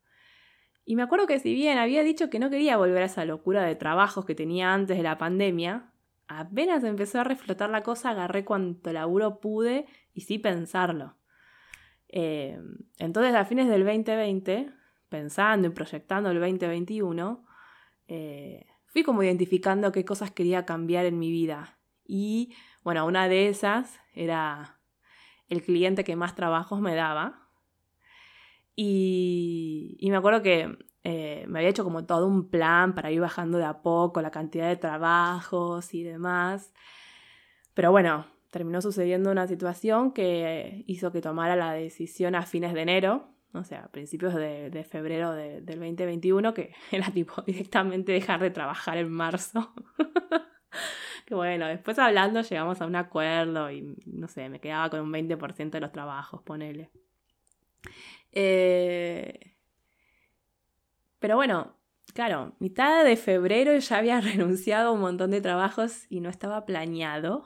Y 0.85 0.95
me 0.95 1.01
acuerdo 1.01 1.25
que 1.25 1.39
si 1.39 1.53
bien 1.53 1.79
había 1.79 2.03
dicho 2.03 2.29
que 2.29 2.37
no 2.37 2.51
quería 2.51 2.77
volver 2.77 3.01
a 3.01 3.07
esa 3.07 3.25
locura 3.25 3.63
de 3.63 3.75
trabajos 3.75 4.23
que 4.25 4.35
tenía 4.35 4.71
antes 4.71 4.95
de 4.95 5.03
la 5.03 5.17
pandemia, 5.17 5.91
apenas 6.27 6.83
empezó 6.83 7.21
a 7.21 7.23
reflotar 7.23 7.71
la 7.71 7.81
cosa, 7.81 8.11
agarré 8.11 8.45
cuanto 8.45 8.93
laburo 8.93 9.39
pude 9.39 9.87
y 10.13 10.21
sí 10.21 10.37
pensarlo. 10.37 11.17
Eh, 12.07 12.59
entonces, 12.99 13.33
a 13.33 13.45
fines 13.45 13.67
del 13.67 13.83
2020, 13.83 14.71
pensando 15.09 15.67
y 15.67 15.71
proyectando 15.71 16.29
el 16.29 16.39
2021, 16.39 17.45
eh, 18.07 18.67
fui 18.85 19.01
como 19.01 19.23
identificando 19.23 19.91
qué 19.91 20.05
cosas 20.05 20.31
quería 20.31 20.65
cambiar 20.65 21.05
en 21.05 21.17
mi 21.17 21.31
vida. 21.31 21.79
Y 22.05 22.53
bueno, 22.83 23.05
una 23.07 23.27
de 23.27 23.49
esas 23.49 23.99
era 24.13 24.79
el 25.49 25.63
cliente 25.63 26.03
que 26.03 26.15
más 26.15 26.35
trabajos 26.35 26.79
me 26.79 26.93
daba, 26.93 27.44
y, 28.75 29.97
me 30.01 30.17
acuerdo 30.17 30.41
que 30.41 30.77
eh, 31.03 31.45
me 31.47 31.59
había 31.59 31.69
hecho 31.69 31.83
como 31.83 32.05
todo 32.05 32.27
un 32.27 32.49
plan 32.49 32.95
para 32.95 33.11
ir 33.11 33.21
bajando 33.21 33.57
de 33.57 33.65
a 33.65 33.81
poco 33.81 34.21
la 34.21 34.31
cantidad 34.31 34.67
de 34.67 34.75
trabajos 34.75 35.93
y 35.93 36.03
demás. 36.03 36.73
Pero 37.73 37.91
bueno, 37.91 38.25
terminó 38.51 38.81
sucediendo 38.81 39.31
una 39.31 39.47
situación 39.47 40.11
que 40.11 40.83
hizo 40.87 41.11
que 41.11 41.21
tomara 41.21 41.55
la 41.55 41.73
decisión 41.73 42.35
a 42.35 42.43
fines 42.43 42.73
de 42.73 42.81
enero, 42.81 43.35
o 43.53 43.63
sea, 43.63 43.83
a 43.83 43.91
principios 43.91 44.33
de, 44.33 44.87
febrero 44.89 45.31
del 45.33 45.65
2021, 45.65 46.53
que 46.53 46.73
era 46.91 47.11
tipo 47.11 47.41
directamente 47.41 48.11
dejar 48.11 48.41
de 48.41 48.51
trabajar 48.51 48.97
en 48.97 49.11
marzo. 49.11 49.73
que 51.25 51.35
bueno, 51.35 51.67
después 51.67 51.99
hablando 51.99 52.41
llegamos 52.41 52.81
a 52.81 52.85
un 52.85 52.95
acuerdo 52.95 53.71
y 53.71 53.95
no 54.05 54.27
sé, 54.27 54.49
me 54.49 54.59
quedaba 54.59 54.89
con 54.89 55.01
un 55.01 55.11
20% 55.11 55.71
de 55.71 55.79
los 55.79 55.91
trabajos, 55.91 56.41
ponele. 56.43 56.91
Eh, 58.35 59.55
pero 61.19 61.37
bueno, 61.37 61.75
claro, 62.13 62.53
mitad 62.59 63.03
de 63.03 63.15
febrero 63.15 63.75
ya 63.77 63.97
había 63.97 64.21
renunciado 64.21 64.89
a 64.89 64.91
un 64.91 64.99
montón 65.01 65.31
de 65.31 65.41
trabajos 65.41 66.05
y 66.09 66.19
no 66.19 66.29
estaba 66.29 66.65
planeado, 66.65 67.43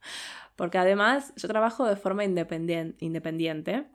porque 0.56 0.78
además 0.78 1.32
yo 1.36 1.48
trabajo 1.48 1.86
de 1.86 1.96
forma 1.96 2.24
independiente 2.24 3.86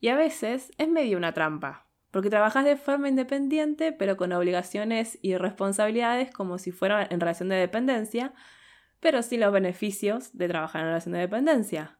y 0.00 0.08
a 0.08 0.16
veces 0.16 0.70
es 0.78 0.88
medio 0.88 1.16
una 1.16 1.32
trampa, 1.32 1.88
porque 2.10 2.30
trabajas 2.30 2.64
de 2.64 2.76
forma 2.76 3.08
independiente 3.08 3.92
pero 3.92 4.16
con 4.16 4.32
obligaciones 4.32 5.18
y 5.22 5.36
responsabilidades 5.36 6.30
como 6.30 6.58
si 6.58 6.72
fuera 6.72 7.06
en 7.10 7.20
relación 7.20 7.48
de 7.48 7.56
dependencia, 7.56 8.34
pero 9.00 9.22
sin 9.22 9.40
los 9.40 9.52
beneficios 9.52 10.36
de 10.36 10.48
trabajar 10.48 10.82
en 10.82 10.88
relación 10.88 11.14
de 11.14 11.20
dependencia. 11.20 11.98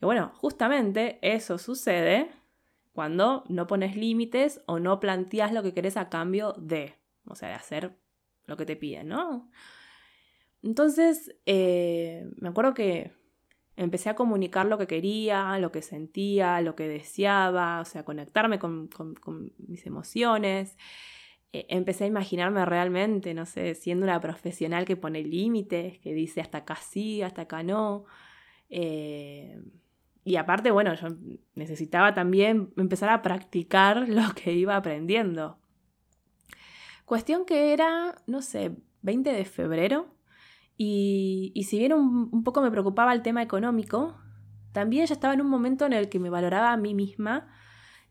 Y 0.00 0.04
bueno, 0.04 0.32
justamente 0.34 1.18
eso 1.22 1.58
sucede 1.58 2.41
cuando 2.92 3.44
no 3.48 3.66
pones 3.66 3.96
límites 3.96 4.60
o 4.66 4.78
no 4.78 5.00
planteas 5.00 5.52
lo 5.52 5.62
que 5.62 5.74
querés 5.74 5.96
a 5.96 6.08
cambio 6.08 6.52
de, 6.58 6.94
o 7.26 7.34
sea, 7.34 7.48
de 7.48 7.54
hacer 7.54 7.98
lo 8.46 8.56
que 8.56 8.66
te 8.66 8.76
piden, 8.76 9.08
¿no? 9.08 9.50
Entonces, 10.62 11.34
eh, 11.46 12.28
me 12.36 12.50
acuerdo 12.50 12.74
que 12.74 13.12
empecé 13.76 14.10
a 14.10 14.14
comunicar 14.14 14.66
lo 14.66 14.78
que 14.78 14.86
quería, 14.86 15.58
lo 15.58 15.72
que 15.72 15.82
sentía, 15.82 16.60
lo 16.60 16.76
que 16.76 16.86
deseaba, 16.86 17.80
o 17.80 17.84
sea, 17.84 18.04
conectarme 18.04 18.58
con, 18.58 18.88
mis 19.58 19.86
emociones. 19.86 20.76
Eh, 21.52 21.66
empecé 21.68 22.04
a 22.04 22.06
imaginarme 22.08 22.64
realmente, 22.64 23.34
no 23.34 23.46
sé, 23.46 23.74
siendo 23.74 24.04
una 24.04 24.20
profesional 24.20 24.84
que 24.84 24.96
pone 24.96 25.22
límites, 25.22 25.98
que 25.98 26.14
dice 26.14 26.40
hasta 26.40 26.58
acá 26.58 26.76
sí, 26.76 27.22
hasta 27.22 27.42
acá 27.42 27.62
no. 27.62 28.04
Eh, 28.70 29.60
y 30.24 30.36
aparte, 30.36 30.70
bueno, 30.70 30.94
yo 30.94 31.08
necesitaba 31.54 32.14
también 32.14 32.72
empezar 32.76 33.08
a 33.08 33.22
practicar 33.22 34.08
lo 34.08 34.34
que 34.34 34.52
iba 34.52 34.76
aprendiendo. 34.76 35.58
Cuestión 37.04 37.44
que 37.44 37.72
era, 37.72 38.14
no 38.26 38.42
sé, 38.42 38.76
20 39.02 39.32
de 39.32 39.44
febrero. 39.44 40.14
Y, 40.76 41.52
y 41.54 41.64
si 41.64 41.78
bien 41.78 41.92
un, 41.92 42.44
poco 42.44 42.62
me 42.62 42.70
preocupaba 42.70 43.12
el 43.12 43.22
tema 43.22 43.42
económico, 43.42 44.18
también 44.72 45.06
ya 45.06 45.14
estaba 45.14 45.34
en 45.34 45.42
un 45.42 45.48
momento 45.48 45.86
en 45.86 45.92
el 45.92 46.08
que 46.08 46.18
me 46.18 46.30
valoraba 46.30 46.72
a 46.72 46.76
mí 46.76 46.94
misma, 46.94 47.48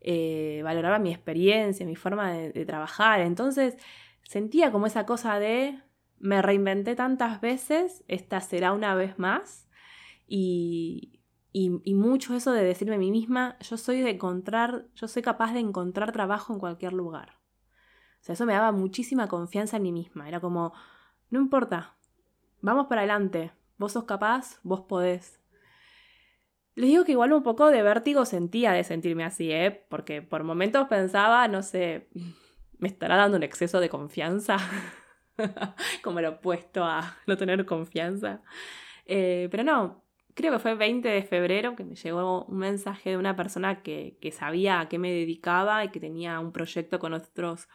eh, 0.00 0.60
valoraba 0.62 0.98
mi 0.98 1.10
experiencia, 1.10 1.84
mi 1.84 1.96
forma 1.96 2.32
de, 2.32 2.52
de 2.52 2.64
trabajar. 2.64 3.20
Entonces 3.20 3.76
sentía 4.22 4.70
como 4.70 4.86
esa 4.86 5.06
cosa 5.06 5.38
de 5.38 5.80
me 6.18 6.40
reinventé 6.40 6.94
tantas 6.94 7.40
veces, 7.40 8.04
esta 8.06 8.40
será 8.40 8.72
una 8.72 8.94
vez 8.94 9.18
más. 9.18 9.68
Y, 10.26 11.21
y, 11.52 11.94
mucho 11.94 12.34
eso 12.34 12.52
de 12.52 12.64
decirme 12.64 12.94
a 12.94 12.98
mí 12.98 13.10
misma, 13.10 13.56
yo 13.60 13.76
soy 13.76 14.00
de 14.00 14.10
encontrar, 14.10 14.86
yo 14.94 15.06
soy 15.06 15.22
capaz 15.22 15.52
de 15.52 15.60
encontrar 15.60 16.12
trabajo 16.12 16.52
en 16.52 16.58
cualquier 16.58 16.94
lugar. 16.94 17.36
O 18.20 18.24
sea, 18.24 18.32
eso 18.34 18.46
me 18.46 18.54
daba 18.54 18.72
muchísima 18.72 19.28
confianza 19.28 19.76
en 19.76 19.82
mí 19.82 19.92
misma. 19.92 20.28
Era 20.28 20.40
como, 20.40 20.72
no 21.30 21.40
importa, 21.40 21.94
vamos 22.62 22.86
para 22.86 23.02
adelante, 23.02 23.52
vos 23.76 23.92
sos 23.92 24.04
capaz, 24.04 24.60
vos 24.62 24.80
podés. 24.82 25.40
Les 26.74 26.88
digo 26.88 27.04
que 27.04 27.12
igual 27.12 27.32
un 27.34 27.42
poco 27.42 27.70
de 27.70 27.82
vértigo 27.82 28.24
sentía 28.24 28.72
de 28.72 28.84
sentirme 28.84 29.24
así, 29.24 29.52
¿eh? 29.52 29.84
Porque 29.90 30.22
por 30.22 30.44
momentos 30.44 30.88
pensaba, 30.88 31.46
no 31.48 31.62
sé, 31.62 32.08
¿me 32.78 32.88
estará 32.88 33.16
dando 33.16 33.36
un 33.36 33.42
exceso 33.42 33.78
de 33.78 33.90
confianza? 33.90 34.56
como 36.02 36.20
lo 36.20 36.30
opuesto 36.30 36.84
a 36.84 37.16
no 37.26 37.36
tener 37.36 37.66
confianza. 37.66 38.40
Eh, 39.04 39.48
pero 39.50 39.64
no, 39.64 40.02
creo 40.34 40.52
que 40.52 40.58
fue 40.58 40.74
20 40.74 41.08
de 41.08 41.22
febrero 41.22 41.76
que 41.76 41.84
me 41.84 41.94
llegó 41.94 42.44
un 42.44 42.58
mensaje 42.58 43.10
de 43.10 43.16
una 43.16 43.36
persona 43.36 43.82
que, 43.82 44.18
que 44.20 44.32
sabía 44.32 44.80
a 44.80 44.88
qué 44.88 44.98
me 44.98 45.12
dedicaba 45.12 45.84
y 45.84 45.90
que 45.90 46.00
tenía 46.00 46.40
un 46.40 46.52
proyecto 46.52 46.98
con 46.98 47.12
otros 47.12 47.68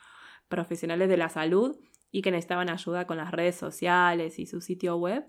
profesionales 0.48 1.10
de 1.10 1.18
la 1.18 1.30
salud 1.30 1.78
y 2.12 2.22
que 2.22 2.32
necesitaban 2.32 2.70
ayuda 2.70 3.06
con 3.06 3.18
las 3.18 3.32
redes 3.32 3.56
sociales 3.56 4.40
y 4.40 4.46
su 4.46 4.62
sitio 4.62 4.98
web. 4.98 5.26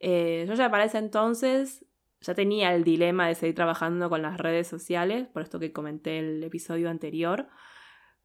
Eh, 0.00 0.44
yo 0.48 0.54
ya 0.54 0.70
para 0.70 0.84
ese 0.84 0.98
entonces 0.98 1.84
ya 2.20 2.34
tenía 2.34 2.74
el 2.74 2.84
dilema 2.84 3.28
de 3.28 3.34
seguir 3.34 3.54
trabajando 3.54 4.08
con 4.08 4.22
las 4.22 4.38
redes 4.38 4.66
sociales, 4.66 5.28
por 5.28 5.42
esto 5.42 5.58
que 5.58 5.72
comenté 5.72 6.18
el 6.18 6.42
episodio 6.42 6.90
anterior, 6.90 7.48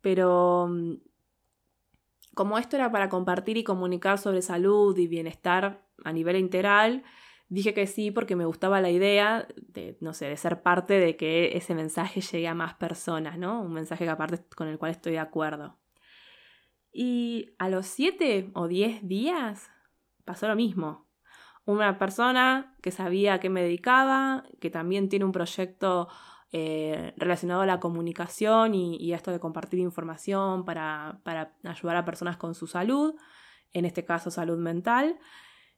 pero 0.01 0.67
mm, 0.69 0.95
como 2.33 2.57
esto 2.57 2.77
era 2.77 2.91
para 2.91 3.09
compartir 3.09 3.57
y 3.57 3.63
comunicar 3.63 4.17
sobre 4.17 4.41
salud 4.41 4.97
y 4.97 5.07
bienestar 5.07 5.85
a 6.03 6.13
nivel 6.13 6.37
integral, 6.37 7.03
dije 7.51 7.73
que 7.73 7.85
sí 7.85 8.11
porque 8.11 8.37
me 8.37 8.45
gustaba 8.45 8.79
la 8.79 8.89
idea 8.89 9.45
de, 9.57 9.97
no 9.99 10.13
sé, 10.13 10.27
de 10.27 10.37
ser 10.37 10.61
parte 10.61 10.93
de 10.93 11.17
que 11.17 11.57
ese 11.57 11.75
mensaje 11.75 12.21
llegue 12.21 12.47
a 12.47 12.55
más 12.55 12.75
personas, 12.75 13.37
¿no? 13.37 13.61
Un 13.61 13.73
mensaje 13.73 14.05
que 14.05 14.09
aparte 14.09 14.41
con 14.55 14.69
el 14.69 14.79
cual 14.79 14.91
estoy 14.91 15.11
de 15.11 15.19
acuerdo. 15.19 15.77
Y 16.93 17.53
a 17.59 17.67
los 17.67 17.87
7 17.87 18.51
o 18.53 18.69
10 18.69 19.05
días 19.05 19.69
pasó 20.23 20.47
lo 20.47 20.55
mismo. 20.55 21.09
Una 21.65 21.99
persona 21.99 22.77
que 22.81 22.91
sabía 22.91 23.33
a 23.33 23.39
qué 23.41 23.49
me 23.49 23.61
dedicaba, 23.63 24.45
que 24.61 24.69
también 24.69 25.09
tiene 25.09 25.25
un 25.25 25.33
proyecto 25.33 26.07
eh, 26.53 27.13
relacionado 27.17 27.61
a 27.61 27.65
la 27.65 27.81
comunicación 27.81 28.75
y, 28.75 29.11
a 29.11 29.17
esto 29.17 29.31
de 29.31 29.41
compartir 29.41 29.79
información 29.81 30.63
para, 30.63 31.19
para 31.23 31.53
ayudar 31.65 31.97
a 31.97 32.05
personas 32.05 32.37
con 32.37 32.55
su 32.55 32.65
salud, 32.65 33.13
en 33.73 33.83
este 33.83 34.05
caso 34.05 34.31
salud 34.31 34.57
mental, 34.57 35.19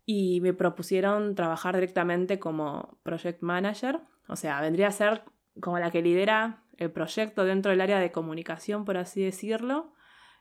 y 0.06 0.42
me 0.42 0.54
propusieron 0.54 1.36
trabajar 1.36 1.76
directamente 1.76 2.40
como 2.40 3.00
project 3.04 3.42
manager, 3.42 4.02
o 4.28 4.36
sea, 4.36 4.62
vendría 4.62 4.88
a 4.88 4.92
ser 4.92 5.24
como 5.60 5.80
la 5.80 5.92
que 5.92 6.02
lidera 6.02 6.64
el 6.78 6.92
proyecto 6.92 7.46
dentro 7.46 7.72
del 7.72 7.82
área 7.82 8.00
de 8.00 8.12
comunicación, 8.12 8.86
por 8.86 8.98
así 8.98 9.24
decirlo, 9.24 9.94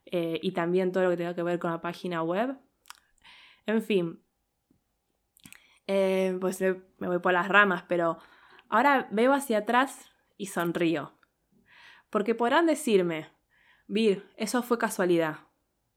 eh, 0.07 0.41
y 0.43 0.53
también 0.53 0.93
todo 0.93 1.05
lo 1.05 1.11
que 1.11 1.17
tenga 1.17 1.35
que 1.35 1.43
ver 1.43 1.59
con 1.59 1.71
la 1.71 1.81
página 1.81 2.23
web. 2.23 2.57
En 3.67 3.83
fin, 3.83 4.23
eh, 5.87 6.37
pues 6.41 6.61
me 6.61 7.09
voy 7.09 7.19
por 7.19 7.33
las 7.33 7.49
ramas, 7.49 7.85
pero 7.89 8.19
ahora 8.69 9.09
veo 9.11 9.33
hacia 9.33 9.59
atrás 9.59 10.11
y 10.37 10.47
sonrío. 10.47 11.13
Porque 12.11 12.35
podrán 12.35 12.67
decirme, 12.67 13.29
Vir, 13.87 14.27
eso 14.37 14.63
fue 14.63 14.79
casualidad. 14.79 15.41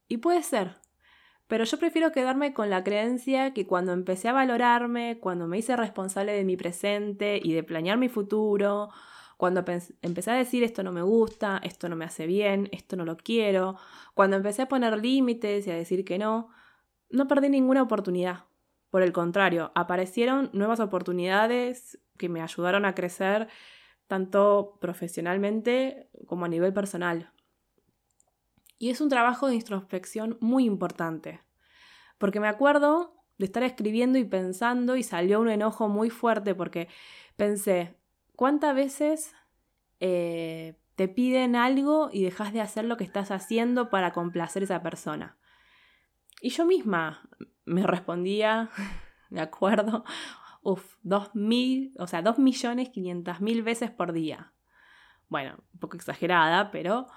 Y 0.08 0.18
puede 0.18 0.44
ser, 0.44 0.76
pero 1.48 1.64
yo 1.64 1.78
prefiero 1.78 2.12
quedarme 2.12 2.54
con 2.54 2.70
la 2.70 2.84
creencia 2.84 3.54
que 3.54 3.68
cuando 3.68 3.94
empecé 3.94 4.30
a 4.30 4.34
valorarme, 4.34 5.20
cuando 5.20 5.48
me 5.48 5.60
hice 5.60 5.76
responsable 5.76 6.34
de 6.34 6.44
mi 6.44 6.58
presente 6.58 7.40
y 7.42 7.54
de 7.54 7.64
planear 7.64 7.98
mi 7.98 8.10
futuro, 8.10 8.90
cuando 9.38 9.64
empecé 10.02 10.32
a 10.32 10.36
decir 10.36 10.64
esto 10.64 10.82
no 10.82 10.92
me 10.92 11.02
gusta, 11.02 11.60
esto 11.64 11.90
no 11.90 11.96
me 11.96 12.06
hace 12.06 12.26
bien, 12.26 12.70
esto 12.72 12.96
no 12.96 13.06
lo 13.06 13.18
quiero, 13.18 13.76
cuando 14.14 14.38
empecé 14.38 14.64
a 14.64 14.68
poner 14.68 14.98
límites 14.98 15.68
y 15.68 15.72
a 15.72 15.76
decir 15.76 16.06
que 16.06 16.18
no, 16.18 16.50
no 17.10 17.28
perdí 17.28 17.50
ninguna 17.50 17.84
oportunidad. 17.84 18.46
Por 18.90 19.02
el 19.02 19.12
contrario, 19.12 19.72
aparecieron 19.76 20.50
nuevas 20.54 20.80
oportunidades 20.80 22.00
que 22.18 22.30
me 22.30 22.42
ayudaron 22.42 22.86
a 22.86 22.96
crecer 22.96 23.50
tanto 24.08 24.78
profesionalmente 24.80 26.10
como 26.28 26.46
a 26.46 26.48
nivel 26.48 26.74
personal. 26.74 27.32
Y 28.78 28.90
es 28.90 29.02
un 29.02 29.10
trabajo 29.10 29.48
de 29.48 29.56
introspección 29.56 30.38
muy 30.42 30.66
importante, 30.66 31.42
porque 32.18 32.40
me 32.40 32.48
acuerdo 32.48 33.14
de 33.38 33.46
estar 33.46 33.64
escribiendo 33.64 34.18
y 34.18 34.24
pensando 34.24 34.96
y 34.96 35.04
salió 35.04 35.42
un 35.42 35.50
enojo 35.50 35.90
muy 35.90 36.10
fuerte 36.10 36.56
porque 36.56 36.88
pensé, 37.36 37.96
¿Cuántas 38.36 38.76
veces 38.76 39.34
eh, 40.00 40.78
te 40.96 41.08
piden 41.08 41.56
algo 41.56 42.10
y 42.12 42.24
dejas 42.24 42.52
de 42.52 42.62
hacer 42.62 42.86
lo 42.86 42.98
que 42.98 43.06
estás 43.06 43.32
haciendo 43.32 43.90
para 43.90 44.12
complacer 44.12 44.62
a 44.64 44.66
esa 44.66 44.82
persona? 44.82 45.38
Y 46.42 46.50
yo 46.50 46.66
misma 46.66 47.30
me 47.64 47.84
respondía, 47.84 48.70
de 49.30 49.42
acuerdo, 49.42 50.04
uff, 50.64 50.96
dos 51.02 51.34
mil, 51.34 51.94
o 51.98 52.08
sea, 52.08 52.22
dos 52.22 52.38
millones 52.38 52.90
quinientas 52.90 53.40
mil 53.40 53.64
veces 53.64 53.90
por 53.90 54.12
día. 54.12 54.52
Bueno, 55.30 55.56
un 55.74 55.80
poco 55.80 55.96
exagerada, 55.96 56.72
pero 56.72 57.08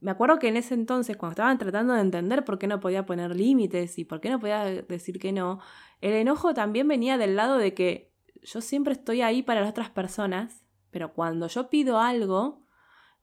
me 0.00 0.10
acuerdo 0.10 0.38
que 0.38 0.48
en 0.48 0.56
ese 0.56 0.74
entonces, 0.74 1.16
cuando 1.16 1.32
estaban 1.32 1.58
tratando 1.58 1.94
de 1.94 2.00
entender 2.00 2.44
por 2.44 2.58
qué 2.58 2.66
no 2.66 2.80
podía 2.80 3.06
poner 3.06 3.34
límites 3.34 3.98
y 3.98 4.04
por 4.04 4.20
qué 4.20 4.30
no 4.30 4.40
podía 4.40 4.64
decir 4.64 5.18
que 5.18 5.32
no, 5.32 5.60
el 6.00 6.12
enojo 6.14 6.54
también 6.54 6.86
venía 6.88 7.18
del 7.18 7.36
lado 7.36 7.58
de 7.58 7.74
que 7.74 8.12
yo 8.42 8.60
siempre 8.60 8.92
estoy 8.92 9.22
ahí 9.22 9.42
para 9.42 9.60
las 9.60 9.70
otras 9.70 9.90
personas 9.90 10.62
pero 10.90 11.12
cuando 11.12 11.48
yo 11.48 11.68
pido 11.68 11.98
algo 11.98 12.64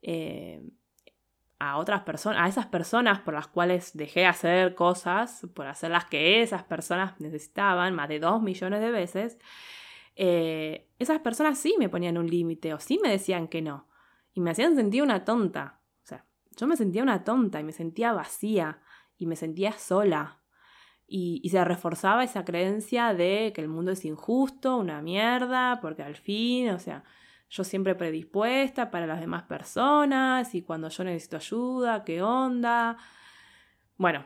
eh, 0.02 0.62
a 1.60 1.78
otras 1.78 2.02
personas, 2.02 2.42
a 2.42 2.48
esas 2.48 2.68
personas 2.68 3.20
por 3.22 3.34
las 3.34 3.48
cuales 3.48 3.96
dejé 3.96 4.22
de 4.22 4.26
hacer 4.28 4.76
cosas, 4.76 5.48
por 5.54 5.68
hacer 5.68 5.92
las 5.92 6.06
que 6.06 6.42
esas 6.42 6.64
personas 6.64 7.20
necesitaban, 7.20 7.96
más 7.96 8.10
de 8.10 8.20
dos 8.20 8.42
millones 8.42 8.82
de 8.82 8.92
veces, 8.92 9.38
eh, 10.16 10.90
esas 11.00 11.20
personas 11.20 11.58
sí 11.58 11.76
me 11.80 11.90
ponían 11.90 12.18
un 12.18 12.28
límite 12.28 12.74
o 12.74 12.80
sí 12.80 13.00
me 13.02 13.10
decían 13.10 13.48
que 13.48 13.62
no. 13.62 13.88
Y 14.34 14.42
me 14.42 14.52
hacían 14.52 14.76
sentir 14.76 15.02
una 15.02 15.24
tonta. 15.24 15.80
Yo 16.56 16.68
me 16.68 16.78
sentía 16.78 17.04
una 17.04 17.24
tonta 17.24 17.60
y 17.60 17.64
me 17.64 17.72
sentía 17.72 18.14
vacía 18.14 18.80
y 19.18 19.26
me 19.26 19.36
sentía 19.36 19.74
sola. 19.74 20.42
Y, 21.08 21.40
y, 21.44 21.50
se 21.50 21.64
reforzaba 21.64 22.24
esa 22.24 22.44
creencia 22.46 23.14
de 23.14 23.54
que 23.54 23.62
el 23.62 23.68
mundo 23.68 23.92
es 23.92 24.04
injusto, 24.06 24.78
una 24.78 25.04
mierda, 25.04 25.80
porque 25.80 26.02
al 26.02 26.16
fin, 26.16 26.70
o 26.70 26.80
sea, 26.80 27.04
yo 27.50 27.64
siempre 27.64 27.96
predispuesta 27.96 28.90
para 28.90 29.06
las 29.06 29.20
demás 29.20 29.44
personas 29.44 30.56
y 30.56 30.64
cuando 30.64 30.90
yo 30.90 31.04
necesito 31.04 31.38
ayuda, 31.38 32.04
qué 32.04 32.22
onda. 32.22 32.98
Bueno, 33.98 34.26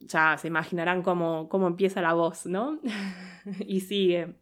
ya 0.00 0.36
se 0.36 0.48
imaginarán 0.48 1.02
cómo, 1.02 1.48
cómo 1.48 1.66
empieza 1.66 2.02
la 2.02 2.14
voz, 2.14 2.46
¿no? 2.46 2.80
y 3.66 3.80
sigue. 3.80 4.36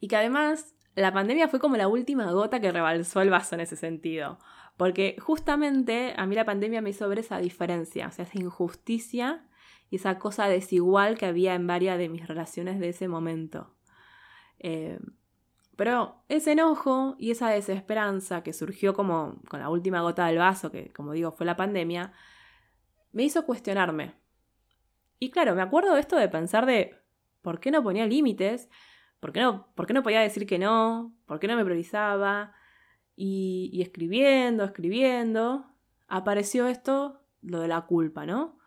Y 0.00 0.08
que 0.08 0.16
además 0.16 0.74
la 0.94 1.12
pandemia 1.12 1.48
fue 1.48 1.60
como 1.60 1.76
la 1.76 1.88
última 1.88 2.30
gota 2.32 2.60
que 2.60 2.72
rebalsó 2.72 3.20
el 3.20 3.30
vaso 3.30 3.54
en 3.54 3.62
ese 3.62 3.76
sentido. 3.76 4.38
Porque 4.76 5.16
justamente 5.20 6.14
a 6.16 6.26
mí 6.26 6.34
la 6.34 6.44
pandemia 6.44 6.82
me 6.82 6.90
hizo 6.90 7.08
ver 7.08 7.20
esa 7.20 7.38
diferencia, 7.38 8.08
o 8.08 8.10
sea, 8.10 8.24
esa 8.24 8.38
injusticia 8.38 9.46
y 9.90 9.96
esa 9.96 10.18
cosa 10.18 10.48
desigual 10.48 11.16
que 11.16 11.26
había 11.26 11.54
en 11.54 11.66
varias 11.66 11.98
de 11.98 12.08
mis 12.08 12.26
relaciones 12.26 12.78
de 12.78 12.90
ese 12.90 13.08
momento. 13.08 13.74
Eh, 14.58 14.98
pero 15.76 16.22
ese 16.28 16.52
enojo 16.52 17.16
y 17.18 17.30
esa 17.30 17.50
desesperanza 17.50 18.42
que 18.42 18.52
surgió 18.52 18.94
como 18.94 19.36
con 19.48 19.60
la 19.60 19.68
última 19.68 20.00
gota 20.00 20.26
del 20.26 20.38
vaso, 20.38 20.70
que 20.70 20.92
como 20.92 21.12
digo 21.12 21.32
fue 21.32 21.46
la 21.46 21.56
pandemia, 21.56 22.12
me 23.12 23.24
hizo 23.24 23.44
cuestionarme. 23.44 24.14
Y 25.18 25.30
claro, 25.30 25.54
me 25.54 25.62
acuerdo 25.62 25.94
de 25.94 26.00
esto 26.00 26.16
de 26.16 26.28
pensar 26.28 26.66
de 26.66 26.98
¿por 27.42 27.60
qué 27.60 27.70
no 27.70 27.82
ponía 27.82 28.06
límites? 28.06 28.68
¿Por 29.20 29.32
qué 29.32 29.40
no, 29.40 29.68
por 29.74 29.86
qué 29.86 29.92
no 29.92 30.02
podía 30.02 30.20
decir 30.20 30.46
que 30.46 30.58
no? 30.58 31.14
¿Por 31.26 31.38
qué 31.38 31.46
no 31.46 31.56
me 31.56 31.64
priorizaba? 31.64 32.52
Y, 33.16 33.80
escribiendo, 33.80 34.64
escribiendo, 34.64 35.66
apareció 36.06 36.68
esto, 36.68 37.22
lo 37.40 37.60
de 37.60 37.68
la 37.68 37.86
culpa, 37.86 38.26
¿no? 38.26 38.58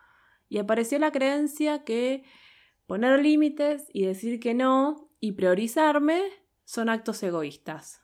Y 0.50 0.58
apareció 0.58 0.98
la 0.98 1.12
creencia 1.12 1.84
que 1.84 2.24
poner 2.88 3.22
límites 3.22 3.88
y 3.94 4.06
decir 4.06 4.40
que 4.40 4.56
no 4.56 5.12
y 5.20 5.34
priorizarme 5.34 6.24
son 6.66 6.90
actos 6.90 7.22
egoístas. 7.22 8.02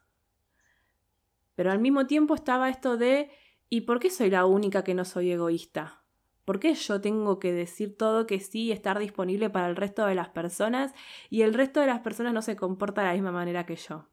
Pero 1.56 1.72
al 1.72 1.80
mismo 1.80 2.06
tiempo 2.06 2.36
estaba 2.36 2.70
esto 2.70 2.96
de 2.96 3.32
¿y 3.70 3.82
por 3.82 4.00
qué 4.00 4.12
soy 4.12 4.30
la 4.30 4.46
única 4.46 4.84
que 4.84 4.94
no 4.94 5.06
soy 5.06 5.32
egoísta? 5.32 6.04
¿Por 6.46 6.60
qué 6.60 6.76
yo 6.76 7.02
tengo 7.02 7.40
que 7.40 7.52
decir 7.52 7.98
todo 7.98 8.28
que 8.28 8.40
sí 8.40 8.66
y 8.66 8.72
estar 8.72 9.00
disponible 9.00 9.50
para 9.50 9.68
el 9.68 9.76
resto 9.76 10.06
de 10.06 10.14
las 10.14 10.30
personas 10.30 10.94
y 11.32 11.42
el 11.42 11.56
resto 11.56 11.80
de 11.80 11.88
las 11.88 12.02
personas 12.02 12.34
no 12.34 12.44
se 12.44 12.56
comporta 12.56 13.02
de 13.02 13.08
la 13.08 13.14
misma 13.14 13.32
manera 13.32 13.66
que 13.66 13.76
yo? 13.76 14.08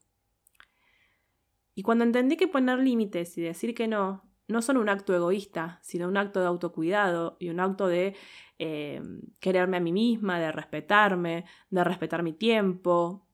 Y 1.75 1.83
cuando 1.83 2.05
entendí 2.05 2.37
que 2.37 2.49
poner 2.49 2.79
límites 2.79 3.37
y 3.39 3.43
decir 3.43 3.75
que 3.75 3.89
no 3.89 4.23
no 4.49 4.63
son 4.63 4.77
un 4.77 4.89
acto 4.89 5.15
egoísta, 5.15 5.79
sino 5.83 6.07
un 6.07 6.17
acto 6.17 6.41
de 6.41 6.47
autocuidado 6.47 7.37
y 7.41 7.49
un 7.49 7.59
acto 7.59 7.89
de 7.89 8.15
eh, 8.59 9.03
quererme 9.41 9.79
a 9.79 9.81
mí 9.81 9.93
misma, 9.93 10.39
de 10.39 10.53
respetarme, 10.53 11.45
de 11.71 11.85
respetar 11.85 12.23
mi 12.23 12.33
tiempo, 12.33 13.27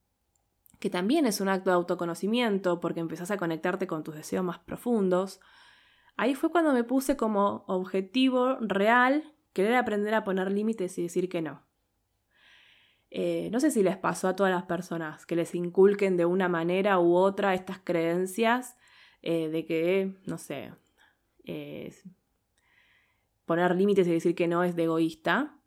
que 0.79 0.91
también 0.91 1.27
es 1.27 1.41
un 1.41 1.49
acto 1.49 1.71
de 1.71 1.77
autoconocimiento 1.77 2.81
porque 2.81 3.01
empezás 3.01 3.31
a 3.31 3.37
conectarte 3.37 3.87
con 3.87 4.05
tus 4.05 4.15
deseos 4.15 4.45
más 4.45 4.59
profundos, 4.61 5.41
ahí 6.17 6.35
fue 6.35 6.51
cuando 6.51 6.73
me 6.73 6.85
puse 6.85 7.17
como 7.17 7.65
objetivo 7.67 8.57
real 8.61 9.35
querer 9.53 9.75
aprender 9.75 10.15
a 10.15 10.25
poner 10.25 10.53
límites 10.53 10.97
y 10.99 11.03
decir 11.03 11.29
que 11.29 11.43
no. 11.43 11.68
Eh, 13.11 13.49
no 13.53 13.61
sé 13.61 13.71
si 13.71 13.83
les 13.83 13.97
pasó 13.97 14.29
a 14.29 14.37
todas 14.37 14.53
las 14.53 14.65
personas 14.65 15.25
que 15.25 15.37
les 15.37 15.55
inculquen 15.55 16.17
de 16.17 16.27
una 16.27 16.49
manera 16.49 16.99
u 16.99 17.15
otra 17.15 17.55
estas 17.55 17.79
creencias 17.79 18.77
eh, 19.23 19.49
de 19.49 19.65
que, 19.65 20.17
no 20.27 20.37
sé, 20.39 20.73
poner 23.47 23.75
límites 23.75 24.07
y 24.07 24.13
decir 24.13 24.35
que 24.35 24.47
no 24.47 24.63
es 24.63 24.77
de 24.77 24.85
egoísta, 24.85 25.59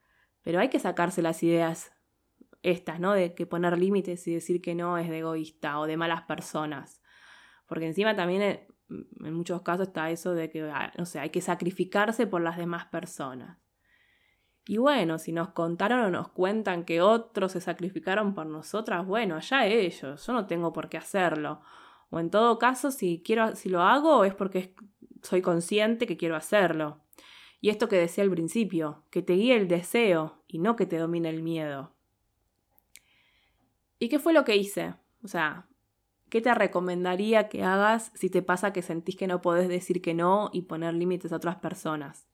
pero 0.44 0.60
hay 0.60 0.70
que 0.70 0.80
sacarse 0.80 1.22
las 1.22 1.42
ideas 1.42 1.92
estas, 2.64 3.00
¿no? 3.00 3.14
De 3.14 3.34
que 3.34 3.46
poner 3.46 3.78
límites 3.78 4.28
y 4.28 4.34
decir 4.34 4.62
que 4.62 4.76
no 4.76 4.98
es 4.98 5.10
de 5.10 5.20
egoísta 5.20 5.80
o 5.80 5.88
de 5.88 5.98
malas 5.98 6.24
personas. 6.24 7.02
Porque 7.66 7.88
encima 7.88 8.16
también 8.16 8.42
eh, 8.42 8.68
en 8.90 9.34
muchos 9.34 9.62
casos 9.62 9.88
está 9.88 10.12
eso 10.12 10.34
de 10.34 10.50
que, 10.50 10.64
ah, 10.64 10.92
no 10.98 11.06
sé, 11.06 11.20
hay 11.20 11.30
que 11.30 11.42
sacrificarse 11.42 12.28
por 12.28 12.42
las 12.42 12.58
demás 12.58 12.86
personas. 12.86 13.58
Y 14.68 14.78
bueno, 14.78 15.18
si 15.18 15.32
nos 15.32 15.50
contaron 15.50 16.02
o 16.02 16.12
nos 16.12 16.30
cuentan 16.30 16.86
que 16.86 17.02
otros 17.02 17.54
se 17.54 17.62
sacrificaron 17.62 18.34
por 18.36 18.46
nosotras, 18.46 19.06
bueno, 19.06 19.36
allá 19.36 19.66
ellos, 19.66 20.26
yo 20.26 20.34
no 20.34 20.46
tengo 20.46 20.72
por 20.72 20.88
qué 20.88 20.98
hacerlo. 20.98 21.62
O 22.10 22.20
en 22.20 22.30
todo 22.30 22.60
caso, 22.60 22.92
si 22.92 23.24
quiero, 23.26 23.56
si 23.56 23.70
lo 23.70 23.82
hago 23.82 24.24
es 24.24 24.36
porque 24.36 24.76
soy 25.24 25.42
consciente 25.42 26.06
que 26.06 26.18
quiero 26.18 26.36
hacerlo. 26.36 27.02
Y 27.60 27.70
esto 27.70 27.88
que 27.88 27.96
decía 27.96 28.24
al 28.24 28.32
principio, 28.32 29.04
que 29.10 29.22
te 29.22 29.34
guíe 29.34 29.56
el 29.56 29.68
deseo 29.68 30.44
y 30.48 30.60
no 30.60 30.76
que 30.76 30.86
te 30.86 30.98
domine 30.98 31.30
el 31.30 31.44
miedo. 31.44 31.94
¿Y 34.00 34.10
qué 34.10 34.20
fue 34.20 34.34
lo 34.34 34.44
que 34.44 34.56
hice? 34.56 34.96
O 35.24 35.28
sea, 35.28 35.68
¿qué 36.30 36.42
te 36.42 36.54
recomendaría 36.56 37.50
que 37.50 37.64
hagas 37.64 38.12
si 38.16 38.30
te 38.30 38.42
pasa 38.42 38.74
que 38.74 38.82
sentís 38.82 39.16
que 39.16 39.28
no 39.28 39.42
podés 39.42 39.70
decir 39.70 40.02
que 40.02 40.16
no 40.16 40.50
y 40.52 40.64
poner 40.64 40.96
límites 40.96 41.32
a 41.32 41.36
otras 41.36 41.58
personas? 41.58 42.31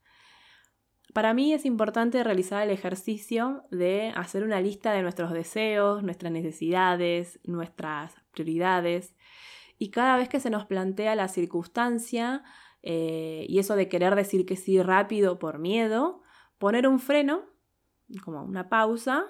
Para 1.13 1.34
mí 1.34 1.54
es 1.54 1.65
importante 1.65 2.24
realizar 2.24 2.63
el 2.63 2.70
ejercicio 2.70 3.63
de 3.72 4.12
hacer 4.15 4.43
una 4.43 4.62
lista 4.62 4.91
de 4.91 5.02
nuestros 5.02 5.32
deseos, 5.32 6.04
nuestras 6.04 6.32
necesidades, 6.32 7.39
nuestras 7.43 8.15
prioridades. 8.32 9.15
Y 9.80 9.89
cada 9.89 10.17
vez 10.17 10.30
que 10.30 10.39
se 10.39 10.50
nos 10.50 10.65
plantea 10.65 11.15
la 11.15 11.28
circunstancia 11.28 12.43
eh, 12.84 13.46
y 13.48 13.60
eso 13.60 13.76
de 13.76 13.89
querer 13.89 14.15
decir 14.15 14.46
que 14.46 14.56
sí 14.56 14.82
rápido 14.82 15.39
por 15.39 15.60
miedo, 15.60 16.22
poner 16.58 16.88
un 16.88 17.00
freno, 17.00 17.43
como 18.24 18.43
una 18.43 18.70
pausa, 18.70 19.26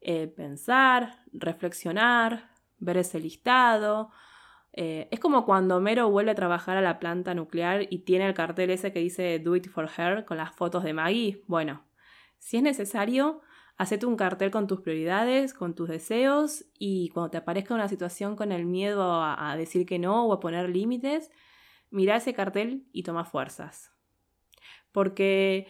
eh, 0.00 0.28
pensar, 0.28 1.24
reflexionar, 1.32 2.50
ver 2.78 2.98
ese 2.98 3.20
listado. 3.20 4.10
Eh, 4.80 5.08
es 5.10 5.18
como 5.18 5.44
cuando 5.44 5.80
Mero 5.80 6.08
vuelve 6.08 6.30
a 6.30 6.36
trabajar 6.36 6.76
a 6.76 6.80
la 6.80 7.00
planta 7.00 7.34
nuclear 7.34 7.88
y 7.90 8.04
tiene 8.04 8.28
el 8.28 8.34
cartel 8.34 8.70
ese 8.70 8.92
que 8.92 9.00
dice 9.00 9.40
Do 9.40 9.56
It 9.56 9.68
For 9.68 9.90
Her 9.90 10.24
con 10.24 10.36
las 10.36 10.54
fotos 10.54 10.84
de 10.84 10.92
Maggie. 10.92 11.42
Bueno, 11.48 11.84
si 12.38 12.58
es 12.58 12.62
necesario, 12.62 13.40
hacete 13.76 14.06
un 14.06 14.14
cartel 14.14 14.52
con 14.52 14.68
tus 14.68 14.80
prioridades, 14.80 15.52
con 15.52 15.74
tus 15.74 15.88
deseos 15.88 16.64
y 16.78 17.08
cuando 17.08 17.32
te 17.32 17.38
aparezca 17.38 17.74
una 17.74 17.88
situación 17.88 18.36
con 18.36 18.52
el 18.52 18.66
miedo 18.66 19.20
a 19.20 19.56
decir 19.56 19.84
que 19.84 19.98
no 19.98 20.24
o 20.24 20.32
a 20.32 20.38
poner 20.38 20.70
límites, 20.70 21.32
mira 21.90 22.14
ese 22.14 22.32
cartel 22.32 22.86
y 22.92 23.02
toma 23.02 23.24
fuerzas. 23.24 23.90
Porque 24.92 25.66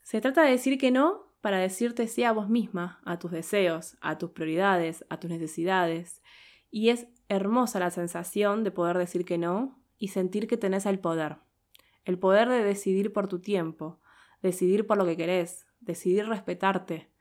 se 0.00 0.22
trata 0.22 0.42
de 0.42 0.52
decir 0.52 0.78
que 0.78 0.90
no 0.90 1.34
para 1.42 1.58
decirte 1.58 2.08
sí 2.08 2.24
a 2.24 2.32
vos 2.32 2.48
misma, 2.48 3.02
a 3.04 3.18
tus 3.18 3.30
deseos, 3.30 3.98
a 4.00 4.16
tus 4.16 4.30
prioridades, 4.30 5.04
a 5.10 5.20
tus 5.20 5.30
necesidades. 5.30 6.22
Y 6.72 6.88
es 6.88 7.06
hermosa 7.28 7.78
la 7.78 7.90
sensación 7.90 8.64
de 8.64 8.70
poder 8.70 8.96
decir 8.96 9.26
que 9.26 9.36
no 9.36 9.78
y 9.98 10.08
sentir 10.08 10.48
que 10.48 10.56
tenés 10.56 10.86
el 10.86 10.98
poder. 10.98 11.36
El 12.04 12.18
poder 12.18 12.48
de 12.48 12.64
decidir 12.64 13.12
por 13.12 13.28
tu 13.28 13.40
tiempo, 13.40 14.00
decidir 14.40 14.86
por 14.86 14.96
lo 14.96 15.04
que 15.04 15.16
querés, 15.16 15.66
decidir 15.80 16.26
respetarte. 16.26 17.12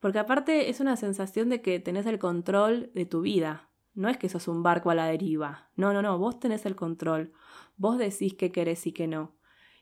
Porque 0.00 0.18
aparte 0.18 0.70
es 0.70 0.80
una 0.80 0.96
sensación 0.96 1.50
de 1.50 1.60
que 1.60 1.78
tenés 1.80 2.06
el 2.06 2.18
control 2.18 2.90
de 2.94 3.04
tu 3.04 3.20
vida. 3.20 3.68
No 3.92 4.08
es 4.08 4.16
que 4.16 4.30
sos 4.30 4.48
un 4.48 4.62
barco 4.62 4.90
a 4.90 4.94
la 4.94 5.06
deriva. 5.06 5.70
No, 5.76 5.92
no, 5.92 6.00
no, 6.00 6.18
vos 6.18 6.40
tenés 6.40 6.64
el 6.64 6.74
control. 6.74 7.32
Vos 7.76 7.98
decís 7.98 8.34
qué 8.34 8.50
querés 8.50 8.86
y 8.86 8.92
qué 8.92 9.06
no. 9.06 9.36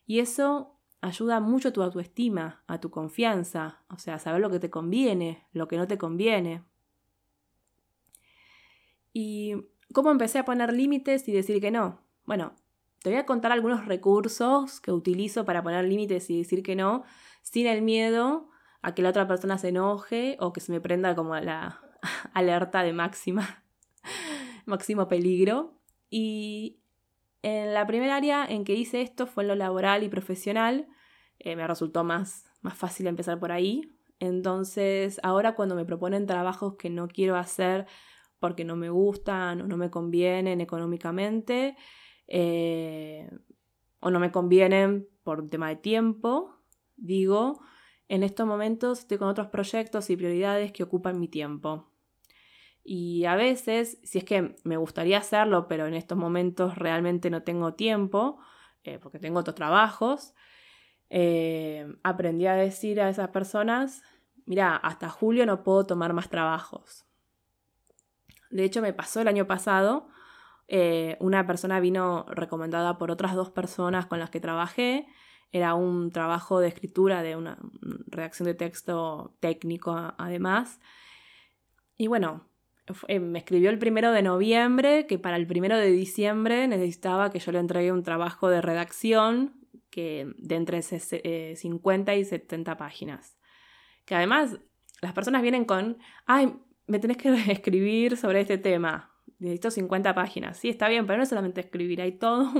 Y 0.04 0.18
eso 0.18 0.80
ayuda 1.00 1.38
mucho 1.38 1.68
a 1.68 1.72
tu 1.72 1.80
autoestima, 1.80 2.64
a 2.66 2.80
tu 2.80 2.90
confianza, 2.90 3.84
o 3.88 3.98
sea, 3.98 4.14
a 4.14 4.18
saber 4.18 4.40
lo 4.40 4.50
que 4.50 4.58
te 4.58 4.68
conviene, 4.68 5.46
lo 5.52 5.68
que 5.68 5.76
no 5.76 5.86
te 5.86 5.96
conviene. 5.96 6.64
¿Y 9.12 9.54
cómo 9.92 10.10
empecé 10.10 10.38
a 10.38 10.44
poner 10.44 10.72
límites 10.72 11.28
y 11.28 11.32
decir 11.32 11.60
que 11.60 11.70
no? 11.70 12.00
Bueno, 12.24 12.54
te 13.02 13.10
voy 13.10 13.18
a 13.18 13.26
contar 13.26 13.52
algunos 13.52 13.86
recursos 13.86 14.80
que 14.80 14.92
utilizo 14.92 15.44
para 15.44 15.62
poner 15.62 15.84
límites 15.84 16.30
y 16.30 16.38
decir 16.38 16.62
que 16.62 16.76
no, 16.76 17.04
sin 17.42 17.66
el 17.66 17.82
miedo 17.82 18.48
a 18.80 18.94
que 18.94 19.02
la 19.02 19.10
otra 19.10 19.26
persona 19.26 19.58
se 19.58 19.68
enoje 19.68 20.36
o 20.40 20.52
que 20.52 20.60
se 20.60 20.72
me 20.72 20.80
prenda 20.80 21.14
como 21.14 21.36
la 21.36 21.80
alerta 22.34 22.82
de 22.82 22.92
máxima, 22.92 23.64
máximo 24.66 25.08
peligro. 25.08 25.78
Y 26.10 26.80
en 27.42 27.74
la 27.74 27.86
primera 27.86 28.16
área 28.16 28.44
en 28.44 28.64
que 28.64 28.74
hice 28.74 29.02
esto 29.02 29.26
fue 29.26 29.44
en 29.44 29.48
lo 29.48 29.54
laboral 29.56 30.02
y 30.02 30.08
profesional. 30.08 30.88
Eh, 31.38 31.56
me 31.56 31.66
resultó 31.66 32.04
más, 32.04 32.44
más 32.60 32.76
fácil 32.76 33.06
empezar 33.08 33.38
por 33.40 33.50
ahí. 33.50 33.96
Entonces, 34.20 35.18
ahora 35.24 35.56
cuando 35.56 35.74
me 35.74 35.84
proponen 35.84 36.26
trabajos 36.26 36.76
que 36.76 36.90
no 36.90 37.08
quiero 37.08 37.34
hacer 37.36 37.86
porque 38.42 38.64
no 38.64 38.74
me 38.74 38.90
gustan 38.90 39.60
o 39.60 39.68
no 39.68 39.76
me 39.76 39.88
convienen 39.88 40.60
económicamente, 40.60 41.76
eh, 42.26 43.30
o 44.00 44.10
no 44.10 44.18
me 44.18 44.32
convienen 44.32 45.08
por 45.22 45.40
un 45.40 45.48
tema 45.48 45.68
de 45.68 45.76
tiempo, 45.76 46.56
digo, 46.96 47.60
en 48.08 48.24
estos 48.24 48.44
momentos 48.44 48.98
estoy 48.98 49.18
con 49.18 49.28
otros 49.28 49.46
proyectos 49.46 50.10
y 50.10 50.16
prioridades 50.16 50.72
que 50.72 50.82
ocupan 50.82 51.20
mi 51.20 51.28
tiempo. 51.28 51.92
Y 52.82 53.26
a 53.26 53.36
veces, 53.36 54.00
si 54.02 54.18
es 54.18 54.24
que 54.24 54.56
me 54.64 54.76
gustaría 54.76 55.18
hacerlo, 55.18 55.68
pero 55.68 55.86
en 55.86 55.94
estos 55.94 56.18
momentos 56.18 56.76
realmente 56.76 57.30
no 57.30 57.44
tengo 57.44 57.74
tiempo, 57.74 58.40
eh, 58.82 58.98
porque 58.98 59.20
tengo 59.20 59.38
otros 59.38 59.54
trabajos, 59.54 60.34
eh, 61.10 61.86
aprendí 62.02 62.46
a 62.46 62.54
decir 62.54 63.00
a 63.00 63.08
esas 63.08 63.28
personas, 63.28 64.02
mira, 64.46 64.74
hasta 64.74 65.08
julio 65.08 65.46
no 65.46 65.62
puedo 65.62 65.86
tomar 65.86 66.12
más 66.12 66.28
trabajos. 66.28 67.06
De 68.52 68.64
hecho, 68.64 68.82
me 68.82 68.92
pasó 68.92 69.20
el 69.20 69.28
año 69.28 69.46
pasado, 69.46 70.06
eh, 70.68 71.16
una 71.20 71.46
persona 71.46 71.80
vino 71.80 72.26
recomendada 72.28 72.98
por 72.98 73.10
otras 73.10 73.34
dos 73.34 73.50
personas 73.50 74.06
con 74.06 74.18
las 74.18 74.30
que 74.30 74.40
trabajé, 74.40 75.06
era 75.50 75.74
un 75.74 76.10
trabajo 76.10 76.60
de 76.60 76.68
escritura, 76.68 77.22
de 77.22 77.36
una 77.36 77.58
redacción 78.06 78.46
de 78.46 78.54
texto 78.54 79.34
técnico 79.40 80.14
además. 80.16 80.80
Y 81.96 82.06
bueno, 82.06 82.46
eh, 83.08 83.20
me 83.20 83.38
escribió 83.38 83.70
el 83.70 83.78
primero 83.78 84.12
de 84.12 84.22
noviembre 84.22 85.06
que 85.06 85.18
para 85.18 85.36
el 85.36 85.46
primero 85.46 85.76
de 85.76 85.90
diciembre 85.90 86.68
necesitaba 86.68 87.30
que 87.30 87.38
yo 87.38 87.52
le 87.52 87.58
entregue 87.58 87.92
un 87.92 88.02
trabajo 88.02 88.48
de 88.48 88.62
redacción 88.62 89.54
que 89.90 90.32
de 90.38 90.56
entre 90.56 90.82
50 90.82 92.12
eh, 92.12 92.18
y 92.18 92.24
70 92.24 92.76
páginas. 92.76 93.36
Que 94.04 94.14
además 94.14 94.58
las 95.00 95.12
personas 95.12 95.42
vienen 95.42 95.64
con, 95.64 95.98
ay, 96.26 96.54
me 96.86 96.98
tenés 96.98 97.16
que 97.16 97.32
escribir 97.52 98.16
sobre 98.16 98.40
este 98.40 98.58
tema. 98.58 99.10
Necesito 99.38 99.70
50 99.70 100.14
páginas. 100.14 100.56
Sí, 100.56 100.68
está 100.68 100.88
bien, 100.88 101.06
pero 101.06 101.16
no 101.16 101.24
es 101.24 101.28
solamente 101.28 101.60
escribir, 101.60 102.00
hay 102.00 102.12
todo 102.12 102.52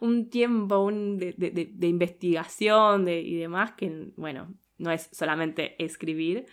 un, 0.00 0.30
tiempo 0.30 0.88
de, 0.92 1.86
investigación 1.86 3.08
y 3.08 3.34
demás 3.36 3.72
que, 3.72 4.12
bueno, 4.16 4.54
no 4.78 4.92
es 4.92 5.08
solamente 5.12 5.82
escribir. 5.82 6.46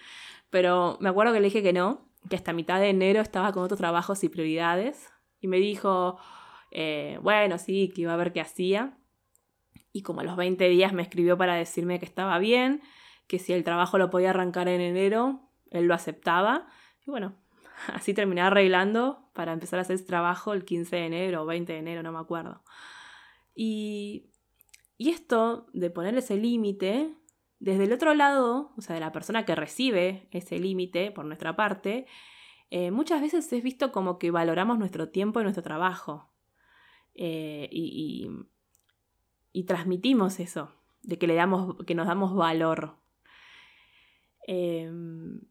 Pero 0.49 0.97
me 0.99 1.09
acuerdo 1.09 1.33
que 1.33 1.39
le 1.39 1.45
dije 1.45 1.61
que 1.61 1.73
no, 1.73 2.09
que 2.27 2.35
hasta 2.35 2.53
mitad 2.53 2.79
de 2.79 2.89
enero 2.89 3.21
estaba 3.21 3.51
con 3.51 3.63
otros 3.63 3.79
trabajos 3.79 4.23
y 4.23 4.29
prioridades. 4.29 5.11
Y 5.41 5.47
me 5.47 5.57
dijo, 5.57 6.17
eh, 6.71 7.19
bueno, 7.21 7.57
sí, 7.57 7.91
que 7.93 8.01
iba 8.01 8.13
a 8.13 8.17
ver 8.17 8.33
qué 8.33 8.41
hacía. 8.41 8.97
Y 9.91 10.01
como 10.01 10.21
a 10.21 10.23
los 10.23 10.35
20 10.35 10.67
días 10.69 10.93
me 10.93 11.01
escribió 11.01 11.37
para 11.37 11.55
decirme 11.55 11.99
que 11.99 12.05
estaba 12.05 12.37
bien, 12.39 12.81
que 13.27 13.39
si 13.39 13.53
el 13.53 13.63
trabajo 13.63 13.97
lo 13.97 14.09
podía 14.09 14.31
arrancar 14.31 14.67
en 14.67 14.81
enero, 14.81 15.48
él 15.69 15.85
lo 15.85 15.93
aceptaba. 15.93 16.67
Y 17.05 17.11
bueno, 17.11 17.35
así 17.93 18.13
terminé 18.13 18.41
arreglando 18.41 19.29
para 19.33 19.53
empezar 19.53 19.79
a 19.79 19.83
hacer 19.83 19.95
ese 19.95 20.05
trabajo 20.05 20.53
el 20.53 20.65
15 20.65 20.95
de 20.95 21.05
enero 21.05 21.43
o 21.43 21.45
20 21.45 21.71
de 21.73 21.79
enero, 21.79 22.03
no 22.03 22.11
me 22.11 22.19
acuerdo. 22.19 22.63
Y, 23.55 24.29
y 24.97 25.09
esto 25.09 25.67
de 25.73 25.89
poner 25.89 26.17
ese 26.17 26.37
límite 26.37 27.13
desde 27.59 27.83
el 27.83 27.93
otro 27.93 28.13
lado, 28.13 28.71
o 28.77 28.81
sea, 28.81 28.95
de 28.95 29.01
la 29.01 29.11
persona 29.11 29.45
que 29.45 29.55
recibe 29.55 30.27
ese 30.31 30.59
límite 30.59 31.11
por 31.11 31.25
nuestra 31.25 31.55
parte, 31.55 32.07
eh, 32.71 32.91
muchas 32.91 33.21
veces 33.21 33.51
es 33.51 33.63
visto 33.63 33.91
como 33.91 34.17
que 34.17 34.31
valoramos 34.31 34.79
nuestro 34.79 35.09
tiempo 35.09 35.39
y 35.39 35.43
nuestro 35.43 35.63
trabajo. 35.63 36.29
Eh, 37.15 37.67
y, 37.71 38.29
transmitimos 39.67 40.39
eso, 40.39 40.71
de 41.03 41.17
que, 41.17 41.27
le 41.27 41.35
damos, 41.35 41.75
que 41.85 41.93
nos 41.93 42.07
damos 42.07 42.33
valor. 42.33 42.95
Em, 44.47 45.41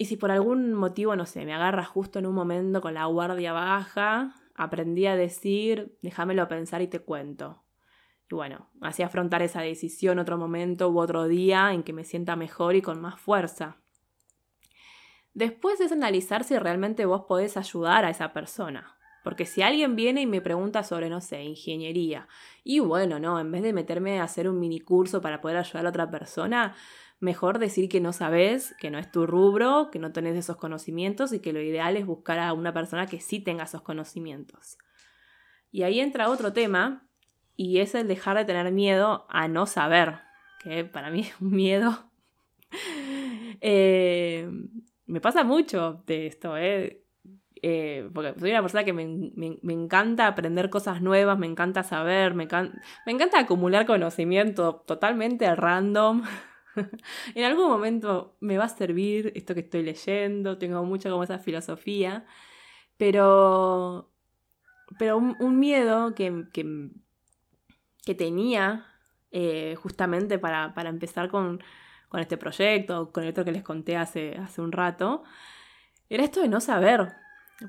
y 0.00 0.06
si 0.06 0.16
por 0.16 0.30
algún 0.30 0.72
motivo, 0.72 1.14
no 1.14 1.26
sé, 1.26 1.44
me 1.44 1.52
agarra 1.52 1.84
justo 1.84 2.18
en 2.18 2.24
un 2.24 2.34
momento 2.34 2.80
con 2.80 2.94
la 2.94 3.04
guardia 3.04 3.52
baja, 3.52 4.34
aprendí 4.54 5.04
a 5.04 5.14
decir, 5.14 5.98
déjamelo 6.00 6.48
pensar 6.48 6.80
y 6.80 6.86
te 6.86 7.00
cuento. 7.00 7.64
Y 8.30 8.34
bueno, 8.34 8.70
así 8.80 9.02
afrontar 9.02 9.42
esa 9.42 9.60
decisión 9.60 10.18
otro 10.18 10.38
momento 10.38 10.88
u 10.88 10.98
otro 10.98 11.28
día 11.28 11.74
en 11.74 11.82
que 11.82 11.92
me 11.92 12.04
sienta 12.04 12.34
mejor 12.34 12.76
y 12.76 12.80
con 12.80 12.98
más 12.98 13.20
fuerza. 13.20 13.76
Después 15.34 15.82
es 15.82 15.92
analizar 15.92 16.44
si 16.44 16.56
realmente 16.56 17.04
vos 17.04 17.26
podés 17.28 17.58
ayudar 17.58 18.06
a 18.06 18.10
esa 18.10 18.32
persona. 18.32 18.96
Porque 19.22 19.44
si 19.44 19.60
alguien 19.60 19.96
viene 19.96 20.22
y 20.22 20.26
me 20.26 20.40
pregunta 20.40 20.82
sobre, 20.82 21.10
no 21.10 21.20
sé, 21.20 21.42
ingeniería, 21.42 22.26
y 22.64 22.78
bueno, 22.78 23.18
no, 23.18 23.38
en 23.38 23.52
vez 23.52 23.62
de 23.62 23.74
meterme 23.74 24.18
a 24.18 24.24
hacer 24.24 24.48
un 24.48 24.58
mini 24.58 24.80
curso 24.80 25.20
para 25.20 25.42
poder 25.42 25.58
ayudar 25.58 25.84
a 25.84 25.90
otra 25.90 26.10
persona, 26.10 26.74
mejor 27.20 27.58
decir 27.58 27.88
que 27.88 28.00
no 28.00 28.12
sabes, 28.12 28.74
que 28.80 28.90
no 28.90 28.98
es 28.98 29.10
tu 29.12 29.26
rubro, 29.26 29.90
que 29.92 29.98
no 29.98 30.10
tenés 30.10 30.36
esos 30.36 30.56
conocimientos 30.56 31.32
y 31.32 31.40
que 31.40 31.52
lo 31.52 31.60
ideal 31.60 31.96
es 31.96 32.06
buscar 32.06 32.38
a 32.38 32.52
una 32.54 32.72
persona 32.72 33.06
que 33.06 33.20
sí 33.20 33.40
tenga 33.40 33.64
esos 33.64 33.82
conocimientos. 33.82 34.78
Y 35.70 35.82
ahí 35.82 36.00
entra 36.00 36.30
otro 36.30 36.52
tema, 36.52 37.06
y 37.56 37.80
es 37.80 37.94
el 37.94 38.08
dejar 38.08 38.38
de 38.38 38.46
tener 38.46 38.72
miedo 38.72 39.26
a 39.28 39.46
no 39.46 39.66
saber, 39.66 40.20
que 40.60 40.82
para 40.84 41.10
mí 41.10 41.20
es 41.20 41.40
un 41.40 41.50
miedo. 41.50 42.10
Eh, 43.62 44.48
me 45.04 45.20
pasa 45.20 45.44
mucho 45.44 46.02
de 46.06 46.26
esto, 46.26 46.56
¿eh? 46.56 47.04
Eh, 47.60 48.08
porque 48.14 48.32
soy 48.40 48.52
una 48.52 48.62
persona 48.62 48.84
que 48.84 48.94
me, 48.94 49.02
encanta 49.74 50.26
aprender 50.26 50.70
cosas 50.70 51.02
nuevas, 51.02 51.38
me 51.38 51.46
encanta 51.46 51.82
saber, 51.82 52.32
me, 52.32 52.48
me 53.04 53.12
encanta 53.12 53.38
acumular 53.38 53.84
conocimiento 53.84 54.76
totalmente 54.86 55.54
random. 55.54 56.22
en 57.34 57.44
algún 57.44 57.68
momento 57.68 58.36
me 58.40 58.58
va 58.58 58.64
a 58.64 58.68
servir 58.68 59.32
esto 59.34 59.54
que 59.54 59.60
estoy 59.60 59.82
leyendo, 59.82 60.58
tengo 60.58 60.84
mucho 60.84 61.10
como 61.10 61.24
esa 61.24 61.38
filosofía, 61.38 62.26
pero, 62.96 64.12
pero 64.98 65.16
un, 65.16 65.58
miedo 65.58 66.14
que, 66.14 66.44
que, 66.52 68.14
tenía 68.14 68.86
eh, 69.30 69.76
justamente 69.76 70.38
para, 70.38 70.74
empezar 70.86 71.30
con, 71.30 71.62
este 72.14 72.36
proyecto, 72.36 73.12
con 73.12 73.24
esto 73.24 73.44
que 73.44 73.52
les 73.52 73.62
conté 73.62 73.96
hace, 73.96 74.36
hace 74.36 74.60
un 74.60 74.72
rato, 74.72 75.22
era 76.08 76.24
esto 76.24 76.40
de 76.42 76.48
no 76.48 76.60
saber, 76.60 77.12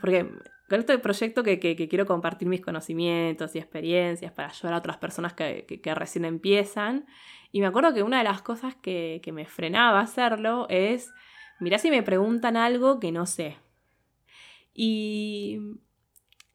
porque 0.01 0.29
con 0.71 0.79
este 0.79 0.97
proyecto 0.99 1.43
que, 1.43 1.59
quiero 1.59 2.05
compartir 2.05 2.47
mis 2.47 2.61
conocimientos 2.61 3.53
y 3.57 3.59
experiencias 3.59 4.31
para 4.31 4.47
ayudar 4.47 4.73
a 4.73 4.77
otras 4.77 4.95
personas 4.95 5.33
que, 5.33 5.81
recién 5.93 6.23
empiezan. 6.23 7.05
Y 7.51 7.59
me 7.59 7.67
acuerdo 7.67 7.93
que 7.93 8.03
una 8.03 8.19
de 8.19 8.23
las 8.23 8.41
cosas 8.41 8.75
que, 8.75 9.21
me 9.33 9.45
frenaba 9.45 9.99
hacerlo 9.99 10.67
es, 10.69 11.11
mirá 11.59 11.77
si 11.77 11.89
me 11.89 12.03
preguntan 12.03 12.55
algo 12.55 13.01
que 13.01 13.11
no 13.11 13.25
sé. 13.25 13.57
Y, 14.73 15.59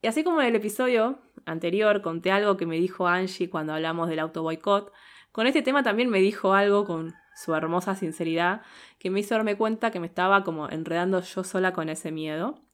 y 0.01 0.07
así 0.07 0.23
como 0.23 0.41
en 0.41 0.47
el 0.47 0.55
episodio 0.55 1.19
anterior 1.45 2.01
conté 2.01 2.31
algo 2.31 2.57
que 2.57 2.65
me 2.65 2.77
dijo 2.77 3.07
Angie 3.07 3.51
cuando 3.51 3.73
hablamos 3.73 4.09
del 4.09 4.17
auto 4.17 4.41
boicot, 4.41 4.91
con 5.31 5.45
este 5.45 5.61
tema 5.61 5.83
también 5.83 6.09
me 6.09 6.21
dijo 6.21 6.55
algo 6.55 6.85
con 6.85 7.13
su 7.35 7.53
hermosa 7.53 7.93
sinceridad 7.93 8.63
que 8.97 9.11
me 9.11 9.19
hizo 9.19 9.35
darme 9.35 9.55
cuenta 9.55 9.91
que 9.91 9.99
me 9.99 10.07
estaba 10.07 10.43
como 10.43 10.71
enredando 10.71 11.21
yo 11.21 11.43
sola 11.43 11.71
con 11.73 11.89
ese 11.89 12.11
miedo 12.11 12.66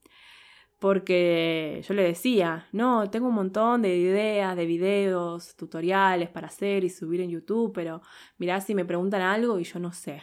porque 0.84 1.82
yo 1.88 1.94
le 1.94 2.02
decía, 2.02 2.68
no, 2.70 3.08
tengo 3.08 3.28
un 3.28 3.34
montón 3.34 3.80
de 3.80 3.96
ideas, 3.96 4.54
de 4.54 4.66
videos, 4.66 5.56
tutoriales 5.56 6.28
para 6.28 6.48
hacer 6.48 6.84
y 6.84 6.90
subir 6.90 7.22
en 7.22 7.30
YouTube, 7.30 7.72
pero 7.72 8.02
mirá 8.36 8.60
si 8.60 8.74
me 8.74 8.84
preguntan 8.84 9.22
algo 9.22 9.58
y 9.58 9.64
yo 9.64 9.78
no 9.78 9.94
sé. 9.94 10.20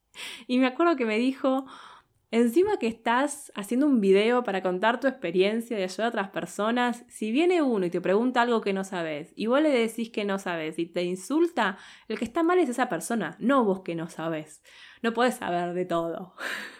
y 0.46 0.56
me 0.56 0.66
acuerdo 0.66 0.96
que 0.96 1.04
me 1.04 1.18
dijo, 1.18 1.66
Encima 2.32 2.78
que 2.78 2.88
estás 2.88 3.52
haciendo 3.54 3.86
un 3.86 4.00
video 4.00 4.42
para 4.42 4.60
contar 4.60 4.98
tu 4.98 5.06
experiencia 5.06 5.76
de 5.76 5.84
ayudar 5.84 6.06
a 6.06 6.08
otras 6.08 6.30
personas, 6.30 7.04
si 7.08 7.30
viene 7.30 7.62
uno 7.62 7.86
y 7.86 7.90
te 7.90 8.00
pregunta 8.00 8.42
algo 8.42 8.60
que 8.60 8.72
no 8.72 8.82
sabes 8.82 9.32
y 9.36 9.46
vos 9.46 9.62
le 9.62 9.70
decís 9.70 10.10
que 10.10 10.24
no 10.24 10.40
sabes 10.40 10.76
y 10.80 10.86
te 10.86 11.04
insulta, 11.04 11.78
el 12.08 12.18
que 12.18 12.24
está 12.24 12.42
mal 12.42 12.58
es 12.58 12.68
esa 12.68 12.88
persona, 12.88 13.36
no 13.38 13.64
vos 13.64 13.82
que 13.82 13.94
no 13.94 14.08
sabes. 14.08 14.60
No 15.02 15.12
puedes 15.12 15.36
saber 15.36 15.72
de 15.72 15.84
todo. 15.84 16.34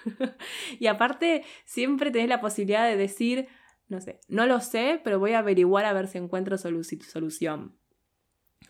y 0.80 0.88
aparte, 0.88 1.44
siempre 1.64 2.10
tenés 2.10 2.28
la 2.28 2.40
posibilidad 2.40 2.84
de 2.84 2.96
decir, 2.96 3.46
no 3.88 4.00
sé, 4.00 4.20
no 4.26 4.46
lo 4.46 4.58
sé, 4.60 5.00
pero 5.04 5.20
voy 5.20 5.32
a 5.32 5.38
averiguar 5.38 5.84
a 5.84 5.92
ver 5.92 6.08
si 6.08 6.18
encuentro 6.18 6.58
solución. 6.58 7.78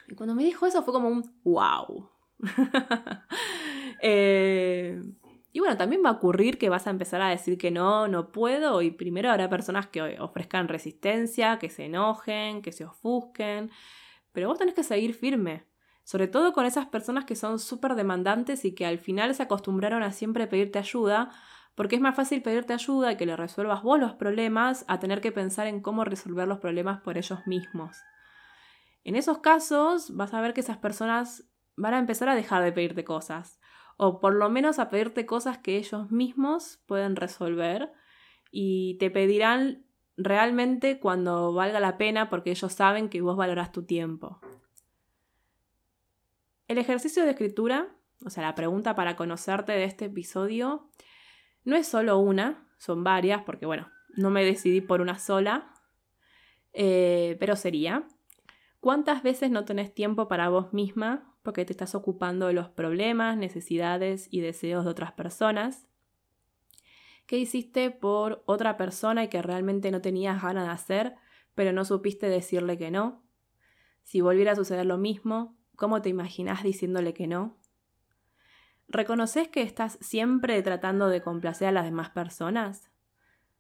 Y 0.09 0.15
cuando 0.15 0.35
me 0.35 0.45
dijo 0.45 0.67
eso 0.67 0.83
fue 0.83 0.93
como 0.93 1.09
un 1.09 1.41
wow. 1.43 2.11
eh, 4.03 5.01
y 5.57 5.59
bueno, 5.59 5.79
también 5.79 6.03
va 6.05 6.11
a 6.11 6.13
ocurrir 6.13 6.59
que 6.59 6.69
vas 6.69 6.87
a 6.87 6.91
empezar 6.91 7.23
a 7.23 7.31
decir 7.31 7.57
que 7.57 7.71
no, 7.71 8.09
no 8.09 8.31
puedo, 8.31 8.83
y 8.83 8.91
primero 8.91 9.31
habrá 9.31 9.49
personas 9.49 9.87
que 9.87 10.21
ofrezcan 10.21 10.69
resistencia, 10.69 11.59
que 11.59 11.71
se 11.71 11.87
enojen, 11.87 12.61
que 12.61 12.73
se 12.73 12.85
ofusquen, 12.85 13.71
pero 14.33 14.49
vos 14.49 14.59
tenés 14.59 14.75
que 14.75 14.83
seguir 14.83 15.15
firme, 15.15 15.65
sobre 16.05 16.29
todo 16.29 16.53
con 16.53 16.67
esas 16.67 16.85
personas 16.89 17.25
que 17.25 17.37
son 17.37 17.59
súper 17.59 17.95
demandantes 17.95 18.67
y 18.67 18.75
que 18.75 18.85
al 18.85 18.99
final 18.99 19.35
se 19.35 19.45
acostumbraron 19.45 20.03
a 20.03 20.13
siempre 20.13 20.47
pedirte 20.47 20.79
ayuda, 20.79 21.31
porque 21.75 21.97
es 21.97 22.03
más 22.03 22.15
fácil 22.15 22.43
pedirte 22.43 22.75
ayuda 22.75 23.13
y 23.13 23.17
que 23.17 23.25
le 23.25 23.35
resuelvas 23.35 23.83
vos 23.83 23.99
los 23.99 24.13
problemas 24.13 24.85
a 24.89 25.01
tener 25.01 25.23
que 25.23 25.33
pensar 25.33 25.67
en 25.69 25.81
cómo 25.81 26.05
resolver 26.05 26.47
los 26.47 26.59
problemas 26.59 27.01
por 27.01 27.17
ellos 27.17 27.47
mismos. 27.47 27.97
En 29.05 29.17
esos 29.17 29.39
casos 29.39 30.15
vas 30.15 30.35
a 30.35 30.41
ver 30.43 30.53
que 30.53 30.61
esas 30.61 30.77
personas 30.77 31.49
van 31.77 31.95
a 31.95 31.99
empezar 31.99 32.29
a 32.29 32.35
dejar 32.35 32.63
de 32.63 32.73
pedirte 32.73 33.05
cosas 33.05 33.59
o 33.97 34.21
por 34.21 34.35
lo 34.35 34.51
menos 34.51 34.79
a 34.79 34.91
pedirte 34.91 35.27
cosas 35.27 35.59
que 35.59 35.77
ellos 35.77 36.11
mismos 36.11 36.81
pueden 36.87 37.17
resolver 37.17 37.93
y 38.51 38.97
te 38.99 39.11
pedirán 39.11 39.85
realmente 40.17 40.99
cuando 40.99 41.53
valga 41.53 41.81
la 41.81 41.99
pena 41.99 42.29
porque 42.29 42.51
ellos 42.51 42.73
saben 42.73 43.09
que 43.09 43.21
vos 43.21 43.37
valorás 43.37 43.73
tu 43.73 43.85
tiempo. 43.85 44.41
El 46.69 46.79
ejercicio 46.79 47.25
de 47.25 47.31
escritura, 47.31 47.89
o 48.25 48.31
sea, 48.31 48.43
la 48.43 48.55
pregunta 48.55 48.95
para 48.95 49.17
conocerte 49.17 49.73
de 49.73 49.85
este 49.85 50.07
episodio, 50.07 50.91
no 51.65 51.77
es 51.77 51.87
solo 51.87 52.19
una, 52.19 52.67
son 52.79 53.05
varias, 53.05 53.43
porque 53.43 53.67
bueno, 53.67 53.89
no 54.17 54.31
me 54.31 54.45
decidí 54.45 54.81
por 54.81 55.01
una 55.01 55.19
sola, 55.19 55.73
eh, 56.73 57.37
pero 57.39 57.57
sería, 57.57 58.07
¿cuántas 58.81 59.23
veces 59.23 59.51
no 59.51 59.65
tenés 59.65 59.95
tiempo 59.95 60.29
para 60.29 60.49
vos 60.49 60.73
misma 60.73 61.36
porque 61.47 61.65
te 61.65 61.73
estás 61.73 61.95
ocupando 61.95 62.49
de 62.49 62.55
los 62.55 62.71
problemas, 62.71 63.37
necesidades 63.37 64.27
y 64.33 64.41
deseos 64.41 64.85
de 64.85 64.91
otras 64.91 65.13
personas. 65.13 65.87
¿Qué 67.27 67.39
hiciste 67.39 67.93
por 67.93 68.43
otra 68.47 68.77
persona 68.77 69.23
y 69.23 69.29
que 69.29 69.41
realmente 69.43 69.93
no 69.93 70.01
tenías 70.01 70.43
ganas 70.43 70.67
de 70.67 70.73
hacer, 70.73 71.15
pero 71.55 71.73
no 71.73 71.85
supiste 71.85 72.29
decirle 72.29 72.77
que 72.77 72.91
no? 72.91 73.23
Si 74.03 74.23
volviera 74.23 74.51
a 74.51 74.57
suceder 74.57 74.87
lo 74.87 74.99
mismo, 74.99 75.57
¿cómo 75.77 76.03
te 76.03 76.09
imaginas 76.09 76.65
diciéndole 76.65 77.15
que 77.15 77.29
no? 77.29 77.57
¿Reconoces 78.89 79.47
que 79.47 79.63
estás 79.63 79.99
siempre 80.01 80.61
tratando 80.63 81.07
de 81.07 81.23
complacer 81.23 81.69
a 81.69 81.73
las 81.73 81.85
demás 81.85 82.11
personas? 82.11 82.91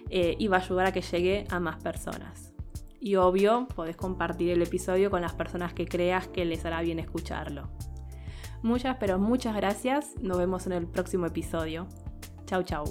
eh, 0.09 0.35
y 0.39 0.47
va 0.47 0.57
a 0.57 0.61
ayudar 0.61 0.87
a 0.87 0.91
que 0.91 1.01
llegue 1.01 1.45
a 1.49 1.59
más 1.59 1.81
personas. 1.81 2.53
Y 2.99 3.15
obvio, 3.15 3.67
podés 3.75 3.95
compartir 3.95 4.51
el 4.51 4.61
episodio 4.61 5.09
con 5.09 5.21
las 5.21 5.33
personas 5.33 5.73
que 5.73 5.87
creas 5.87 6.27
que 6.27 6.45
les 6.45 6.65
hará 6.65 6.81
bien 6.81 6.99
escucharlo. 6.99 7.69
Muchas, 8.61 8.97
pero 8.99 9.17
muchas 9.17 9.55
gracias. 9.55 10.13
Nos 10.21 10.37
vemos 10.37 10.67
en 10.67 10.73
el 10.73 10.87
próximo 10.87 11.25
episodio. 11.25 11.87
Chau, 12.45 12.63
chau. 12.63 12.85